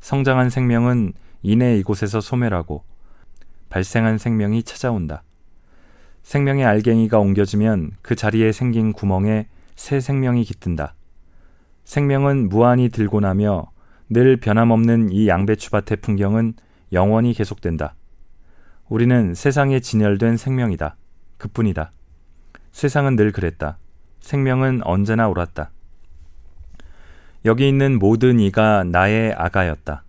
성장한 0.00 0.50
생명은 0.50 1.14
이내 1.42 1.78
이곳에서 1.78 2.20
소멸하고 2.20 2.84
발생한 3.70 4.18
생명이 4.18 4.62
찾아온다. 4.62 5.22
생명의 6.22 6.64
알갱이가 6.64 7.18
옮겨지면 7.18 7.92
그 8.02 8.14
자리에 8.14 8.52
생긴 8.52 8.92
구멍에 8.92 9.46
새 9.76 10.00
생명이 10.00 10.44
깃든다. 10.44 10.94
생명은 11.86 12.48
무한히 12.48 12.88
들고 12.88 13.20
나며 13.20 13.70
늘 14.10 14.36
변함없는 14.36 15.12
이 15.12 15.28
양배추밭의 15.28 15.98
풍경은 16.02 16.54
영원히 16.92 17.32
계속된다. 17.32 17.94
우리는 18.88 19.34
세상에 19.34 19.78
진열된 19.78 20.36
생명이다. 20.36 20.96
그뿐이다. 21.38 21.92
세상은 22.72 23.14
늘 23.14 23.30
그랬다. 23.30 23.78
생명은 24.18 24.80
언제나 24.82 25.28
옳았다. 25.28 25.70
여기 27.44 27.68
있는 27.68 28.00
모든 28.00 28.40
이가 28.40 28.82
나의 28.82 29.32
아가였다. 29.34 30.02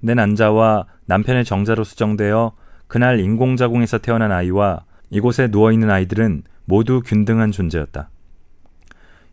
내 0.00 0.14
난자와 0.14 0.86
남편의 1.06 1.44
정자로 1.44 1.84
수정되어 1.84 2.52
그날 2.88 3.20
인공자궁에서 3.20 3.98
태어난 3.98 4.32
아이와 4.32 4.84
이곳에 5.10 5.46
누워있는 5.46 5.90
아이들은 5.90 6.42
모두 6.64 7.02
균등한 7.04 7.52
존재였다. 7.52 8.10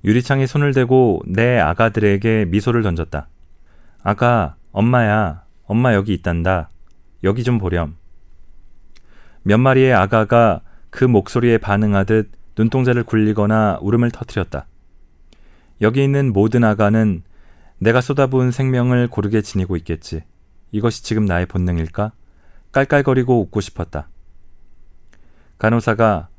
유리창에 0.03 0.47
손을 0.47 0.73
대고 0.73 1.21
내 1.27 1.59
아가들에게 1.59 2.45
미소를 2.45 2.81
던졌다. 2.81 3.27
아가, 4.03 4.55
엄마야, 4.71 5.43
엄마 5.65 5.93
여기 5.93 6.13
있단다. 6.13 6.69
여기 7.23 7.43
좀 7.43 7.59
보렴. 7.59 7.95
몇 9.43 9.57
마리의 9.57 9.93
아가가 9.93 10.61
그 10.89 11.03
목소리에 11.05 11.57
반응하듯 11.57 12.31
눈동자를 12.57 13.03
굴리거나 13.03 13.79
울음을 13.81 14.11
터뜨렸다. 14.11 14.67
여기 15.81 16.03
있는 16.03 16.33
모든 16.33 16.63
아가는 16.63 17.23
내가 17.79 18.01
쏟아부은 18.01 18.51
생명을 18.51 19.07
고르게 19.07 19.41
지니고 19.41 19.75
있겠지. 19.77 20.23
이것이 20.71 21.03
지금 21.03 21.25
나의 21.25 21.47
본능일까? 21.47 22.11
깔깔거리고 22.71 23.41
웃고 23.41 23.61
싶었다. 23.61 24.09
간호사가 25.57 26.29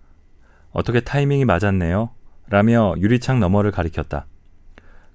어떻게 0.71 1.01
타이밍이 1.01 1.45
맞았네요. 1.45 2.11
라며 2.49 2.95
유리창 2.99 3.41
너머를 3.41 3.71
가리켰다. 3.71 4.27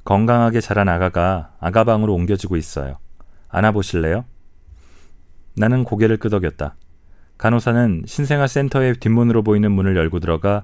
건강하게 0.03 0.61
자란 0.61 0.87
아가가 0.89 1.51
아가방으로 1.59 2.13
옮겨지고 2.13 2.55
있어요. 2.55 2.97
안아보실래요? 3.49 4.25
나는 5.55 5.83
고개를 5.83 6.17
끄덕였다. 6.17 6.75
간호사는 7.37 8.03
신생아 8.05 8.47
센터의 8.47 8.95
뒷문으로 8.95 9.43
보이는 9.43 9.71
문을 9.71 9.95
열고 9.95 10.19
들어가 10.19 10.63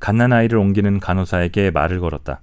갓난아이를 0.00 0.58
옮기는 0.58 1.00
간호사에게 1.00 1.70
말을 1.70 2.00
걸었다. 2.00 2.40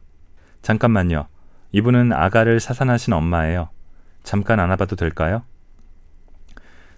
잠깐만요. 0.61 1.27
이분은 1.71 2.13
아가를 2.13 2.59
사산하신 2.59 3.13
엄마예요. 3.13 3.69
잠깐 4.23 4.59
안아봐도 4.59 4.95
될까요? 4.95 5.43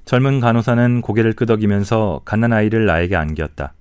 젊은 0.06 0.40
간호사는 0.40 1.02
고개를 1.02 1.34
끄덕이면서 1.34 2.22
갓난아이를 2.26 2.86
나에게 2.86 3.16
안겼다. 3.16 3.74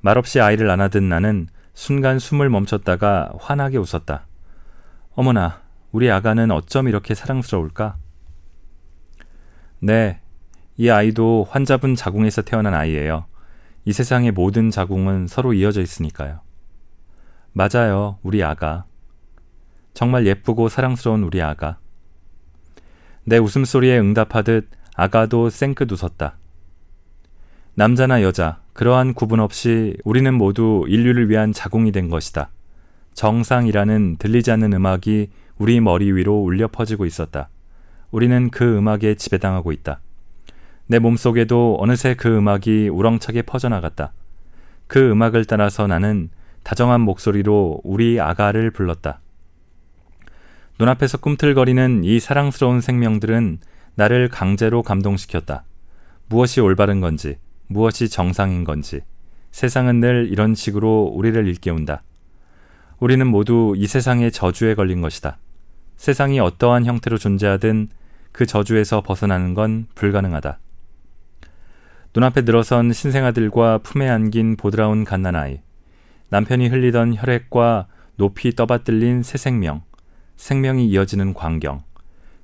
말없이 0.00 0.40
아이를 0.40 0.70
안아든 0.70 1.08
나는 1.08 1.48
순간 1.74 2.18
숨을 2.18 2.48
멈췄다가 2.48 3.32
환하게 3.38 3.78
웃었다. 3.78 4.26
어머나, 5.14 5.60
우리 5.92 6.10
아가는 6.10 6.50
어쩜 6.50 6.88
이렇게 6.88 7.14
사랑스러울까? 7.14 7.96
네, 9.80 10.20
이 10.76 10.88
아이도 10.88 11.46
환자분 11.50 11.94
자궁에서 11.94 12.42
태어난 12.42 12.74
아이예요. 12.74 13.26
이 13.84 13.92
세상의 13.92 14.30
모든 14.32 14.70
자궁은 14.70 15.26
서로 15.26 15.52
이어져 15.52 15.82
있으니까요. 15.82 16.40
맞아요, 17.52 18.18
우리 18.22 18.42
아가. 18.42 18.86
정말 19.92 20.26
예쁘고 20.26 20.68
사랑스러운 20.68 21.22
우리 21.22 21.42
아가. 21.42 21.78
내 23.24 23.38
웃음소리에 23.38 23.98
응답하듯 23.98 24.70
아가도 24.96 25.50
쌩끗 25.50 25.90
웃었다. 25.92 26.36
남자나 27.76 28.22
여자, 28.22 28.60
그러한 28.72 29.14
구분 29.14 29.40
없이 29.40 29.96
우리는 30.04 30.32
모두 30.32 30.84
인류를 30.86 31.28
위한 31.28 31.52
자궁이 31.52 31.90
된 31.90 32.08
것이다. 32.08 32.50
정상이라는 33.14 34.16
들리지 34.18 34.52
않는 34.52 34.72
음악이 34.74 35.30
우리 35.58 35.80
머리 35.80 36.12
위로 36.12 36.40
울려 36.40 36.68
퍼지고 36.68 37.04
있었다. 37.04 37.48
우리는 38.12 38.50
그 38.50 38.76
음악에 38.76 39.16
지배당하고 39.16 39.72
있다. 39.72 40.00
내 40.86 41.00
몸속에도 41.00 41.76
어느새 41.80 42.14
그 42.14 42.36
음악이 42.36 42.90
우렁차게 42.90 43.42
퍼져나갔다. 43.42 44.12
그 44.86 45.10
음악을 45.10 45.44
따라서 45.44 45.88
나는 45.88 46.30
다정한 46.62 47.00
목소리로 47.00 47.80
우리 47.82 48.20
아가를 48.20 48.70
불렀다. 48.70 49.20
눈앞에서 50.78 51.18
꿈틀거리는 51.18 52.04
이 52.04 52.20
사랑스러운 52.20 52.80
생명들은 52.80 53.58
나를 53.96 54.28
강제로 54.28 54.82
감동시켰다. 54.82 55.64
무엇이 56.28 56.60
올바른 56.60 57.00
건지, 57.00 57.36
무엇이 57.74 58.08
정상인 58.08 58.62
건지, 58.62 59.00
세상은 59.50 59.98
늘 59.98 60.28
이런 60.30 60.54
식으로 60.54 61.10
우리를 61.12 61.46
일깨운다. 61.48 62.04
우리는 63.00 63.26
모두 63.26 63.74
이 63.76 63.88
세상의 63.88 64.30
저주에 64.30 64.76
걸린 64.76 65.00
것이다. 65.00 65.38
세상이 65.96 66.38
어떠한 66.38 66.84
형태로 66.86 67.18
존재하든 67.18 67.88
그 68.30 68.46
저주에서 68.46 69.02
벗어나는 69.02 69.54
건 69.54 69.88
불가능하다. 69.96 70.60
눈앞에 72.14 72.42
늘어선 72.42 72.92
신생아들과 72.92 73.78
품에 73.78 74.08
안긴 74.08 74.56
보드라운 74.56 75.02
갓난아이, 75.02 75.60
남편이 76.30 76.68
흘리던 76.68 77.16
혈액과 77.16 77.88
높이 78.16 78.54
떠받들린 78.54 79.24
새 79.24 79.36
생명, 79.36 79.82
생명이 80.36 80.86
이어지는 80.86 81.34
광경, 81.34 81.82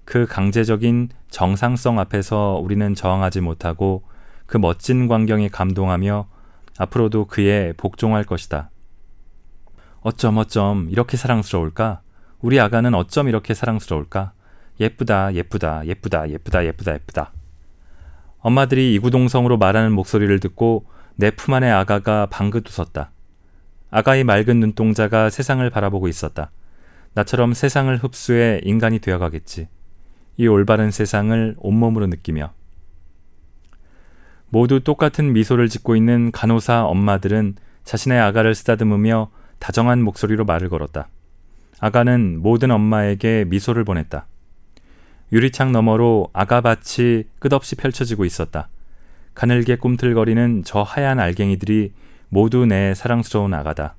그 0.05 0.27
강제적인 0.27 1.11
정상성 1.31 2.01
앞에서 2.01 2.61
우리는 2.61 2.97
저항하지 2.97 3.43
못하고 3.43 4.03
그 4.51 4.59
멋진 4.59 5.07
광경에 5.07 5.49
감동하며 5.49 6.27
앞으로도 6.77 7.27
그에 7.27 7.73
복종할 7.77 8.25
것이다. 8.25 8.71
어쩜 10.01 10.39
어쩜 10.39 10.89
이렇게 10.91 11.17
사랑스러울까? 11.17 12.01
우리 12.41 12.59
아가는 12.59 12.93
어쩜 12.95 13.29
이렇게 13.29 13.55
사랑스러울까? 13.55 14.33
예쁘다, 14.81 15.35
예쁘다, 15.35 15.87
예쁘다, 15.87 16.29
예쁘다, 16.31 16.65
예쁘다, 16.67 16.95
예쁘다. 16.95 17.33
엄마들이 18.41 18.93
이구동성으로 18.95 19.57
말하는 19.57 19.93
목소리를 19.93 20.41
듣고 20.41 20.85
내 21.15 21.31
품 21.31 21.55
안의 21.55 21.71
아가가 21.71 22.27
방긋 22.27 22.69
웃었다. 22.69 23.13
아가의 23.93 24.25
맑은 24.25 24.59
눈동자가 24.59 25.31
세상을 25.31 25.71
바라보고 25.71 26.09
있었다. 26.09 26.51
나처럼 27.15 27.55
세상을 27.55 27.97
흡수해 27.99 28.63
인간이 28.65 28.99
되어가겠지. 28.99 29.69
이 30.39 30.47
올바른 30.49 30.91
세상을 30.91 31.55
온몸으로 31.59 32.09
느끼며. 32.09 32.53
모두 34.51 34.81
똑같은 34.81 35.33
미소를 35.33 35.69
짓고 35.69 35.97
있는 35.97 36.33
간호사 36.33 36.85
엄마들은 36.85 37.55
자신의 37.85 38.21
아가를 38.21 38.55
쓰다듬으며 38.55 39.31
다정한 39.59 40.03
목소리로 40.03 40.45
말을 40.45 40.69
걸었다. 40.69 41.09
아가는 41.81 42.41
모든 42.43 42.71
엄마에게 42.71 43.45
미소를 43.49 43.85
보냈다. 43.85 44.27
유리창 45.33 45.73
너머로 45.73 46.29
아가밭이 46.33 47.25
끝없이 47.39 47.77
펼쳐지고 47.77 48.25
있었다. 48.25 48.69
가늘게 49.35 49.77
꿈틀거리는 49.77 50.63
저 50.65 50.83
하얀 50.83 51.21
알갱이들이 51.21 51.93
모두 52.29 52.67
내 52.67 52.95
사랑스러운 52.95 53.55
아가다. 53.55 53.95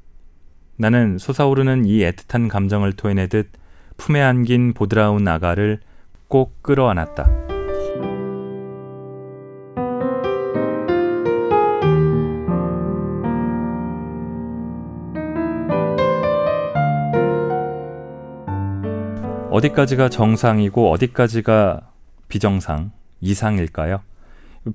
나는 0.75 1.17
솟아오르는 1.17 1.85
이 1.85 1.99
애틋한 1.99 2.49
감정을 2.49 2.93
토해내듯 2.93 3.49
품에 3.97 4.21
안긴 4.21 4.73
보드라운 4.73 5.27
아가를 5.27 5.79
꼭 6.27 6.61
끌어안았다. 6.61 7.50
어디까지가 19.51 20.07
정상이고 20.07 20.91
어디까지가 20.91 21.81
비정상, 22.29 22.93
이상일까요? 23.19 23.99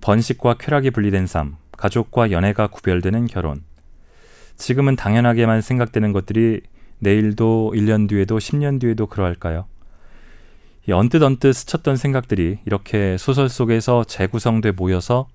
번식과 0.03 0.59
쾌락이 0.59 0.91
분리된 0.91 1.27
삶, 1.27 1.57
가족과 1.79 2.31
연애가 2.31 2.67
구별되는 2.67 3.27
결혼, 3.27 3.63
지금은 4.57 4.97
당연하게만 4.97 5.63
생각되는 5.63 6.13
것들이 6.13 6.61
내일도 6.99 7.73
1년 7.75 8.07
뒤에도 8.07 8.37
10년 8.37 8.79
뒤에도 8.79 9.07
그러할까요? 9.07 9.65
이 10.87 10.93
언뜻 10.93 11.23
언뜻 11.23 11.55
스쳤던 11.55 11.97
생각들이 11.97 12.59
이렇게 12.67 13.17
소설 13.17 13.49
속에서 13.49 14.05
재구성돼 14.05 14.73
모여서 14.73 15.27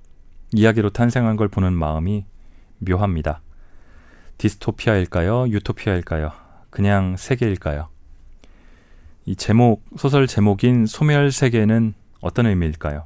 이야기로 0.54 0.92
탄생한 0.92 1.36
걸 1.36 1.48
보는 1.48 1.74
마음이 1.74 2.26
묘합니다. 2.78 3.42
디스토피아일까요? 4.38 5.48
유토피아일까요? 5.48 6.32
그냥 6.70 7.16
세계일까요? 7.18 7.90
이 9.26 9.36
제목, 9.36 9.84
소설 9.98 10.26
제목인 10.26 10.86
소멸 10.86 11.32
세계는 11.32 11.94
어떤 12.22 12.48
의미일까요? 12.48 13.06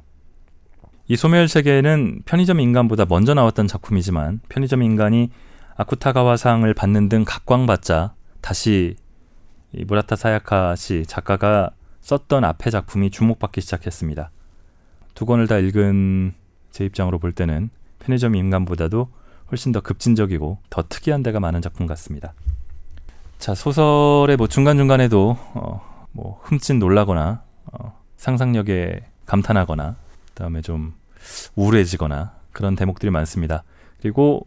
이 1.08 1.16
소멸 1.16 1.46
세계는 1.46 2.22
편의점 2.24 2.58
인간보다 2.60 3.04
먼저 3.06 3.34
나왔던 3.34 3.68
작품이지만 3.68 4.40
편의점 4.48 4.82
인간이 4.82 5.30
아쿠타가와상을 5.76 6.72
받는 6.72 7.08
등 7.08 7.24
각광받자 7.26 8.14
다시 8.40 8.96
이 9.72 9.84
무라타 9.84 10.16
사야카 10.16 10.74
씨 10.74 11.04
작가가 11.06 11.70
썼던 12.00 12.44
앞의 12.44 12.72
작품이 12.72 13.10
주목받기 13.10 13.60
시작했습니다. 13.60 14.30
두 15.14 15.26
권을 15.26 15.46
다 15.46 15.58
읽은 15.58 16.32
제 16.70 16.84
입장으로 16.84 17.18
볼 17.18 17.32
때는 17.32 17.68
편의점 17.98 18.36
인간보다도 18.36 19.08
훨씬 19.50 19.72
더 19.72 19.80
급진적이고 19.80 20.58
더 20.70 20.84
특이한 20.88 21.22
데가 21.22 21.40
많은 21.40 21.60
작품 21.60 21.86
같습니다. 21.86 22.32
자 23.38 23.54
소설의 23.54 24.36
뭐 24.36 24.48
중간 24.48 24.76
중간에도 24.76 25.36
어, 25.54 25.95
뭐 26.16 26.40
흠칫 26.44 26.76
놀라거나 26.76 27.42
어, 27.66 28.00
상상력에 28.16 29.02
감탄하거나 29.26 29.96
그다음에 30.28 30.62
좀 30.62 30.94
우울해지거나 31.56 32.32
그런 32.52 32.74
대목들이 32.74 33.10
많습니다. 33.10 33.64
그리고 34.00 34.46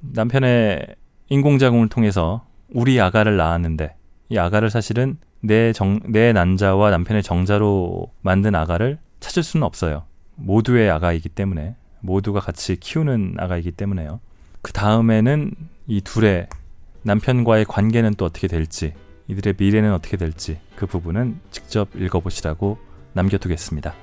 남편의 0.00 0.96
인공자궁을 1.28 1.88
통해서 1.88 2.44
우리 2.72 3.00
아가를 3.00 3.36
낳았는데 3.36 3.94
이 4.30 4.38
아가를 4.38 4.70
사실은 4.70 5.18
내, 5.40 5.72
정, 5.72 6.00
내 6.08 6.32
난자와 6.32 6.90
남편의 6.90 7.22
정자로 7.22 8.10
만든 8.20 8.56
아가를 8.56 8.98
찾을 9.20 9.44
수는 9.44 9.64
없어요. 9.64 10.04
모두의 10.34 10.90
아가이기 10.90 11.28
때문에 11.28 11.76
모두가 12.00 12.40
같이 12.40 12.76
키우는 12.76 13.36
아가이기 13.38 13.72
때문에요. 13.72 14.18
그 14.62 14.72
다음에는 14.72 15.52
이 15.86 16.00
둘의 16.00 16.48
남편과의 17.02 17.66
관계는 17.66 18.14
또 18.14 18.24
어떻게 18.24 18.48
될지 18.48 18.94
이들의 19.30 19.54
미래는 19.56 19.92
어떻게 19.94 20.16
될지 20.16 20.58
그 20.74 20.86
부분은 20.86 21.38
직접 21.52 21.88
읽어보시라고 21.94 22.78
남겨두겠습니다. 23.12 23.94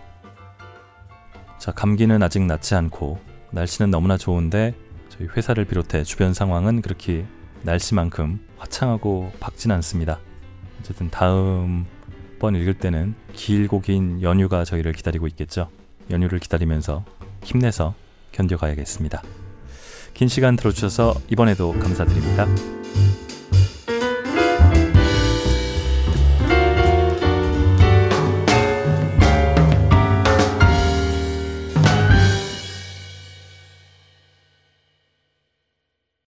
자, 1.60 1.72
감기는 1.74 2.24
아직 2.24 2.42
낫지 2.44 2.76
않고 2.76 3.20
날씨는 3.52 3.92
너무나 3.92 4.16
좋은데 4.16 4.74
저희 5.10 5.28
회사를 5.28 5.66
비롯해 5.66 6.04
주변 6.04 6.34
상황은 6.34 6.82
그렇게 6.82 7.26
날씨만큼 7.64 8.40
화창하고 8.58 9.34
밝진 9.42 9.72
않습니다. 9.72 10.20
어쨌든 10.80 11.10
다음 11.10 11.86
번 12.40 12.56
읽을 12.56 12.76
때는 12.76 13.14
길고 13.34 13.82
긴 13.82 14.22
연휴가 14.22 14.64
저희를 14.64 14.94
기다리고 14.94 15.28
있겠죠. 15.28 15.70
연휴를 16.10 16.40
기다리면서 16.40 17.04
힘내서 17.44 17.96
견뎌가야겠습니다. 18.32 19.22
긴 20.14 20.30
시간 20.30 20.56
들어주셔서 20.56 21.16
이번에도 21.30 21.74
감사드립니다. 21.74 22.48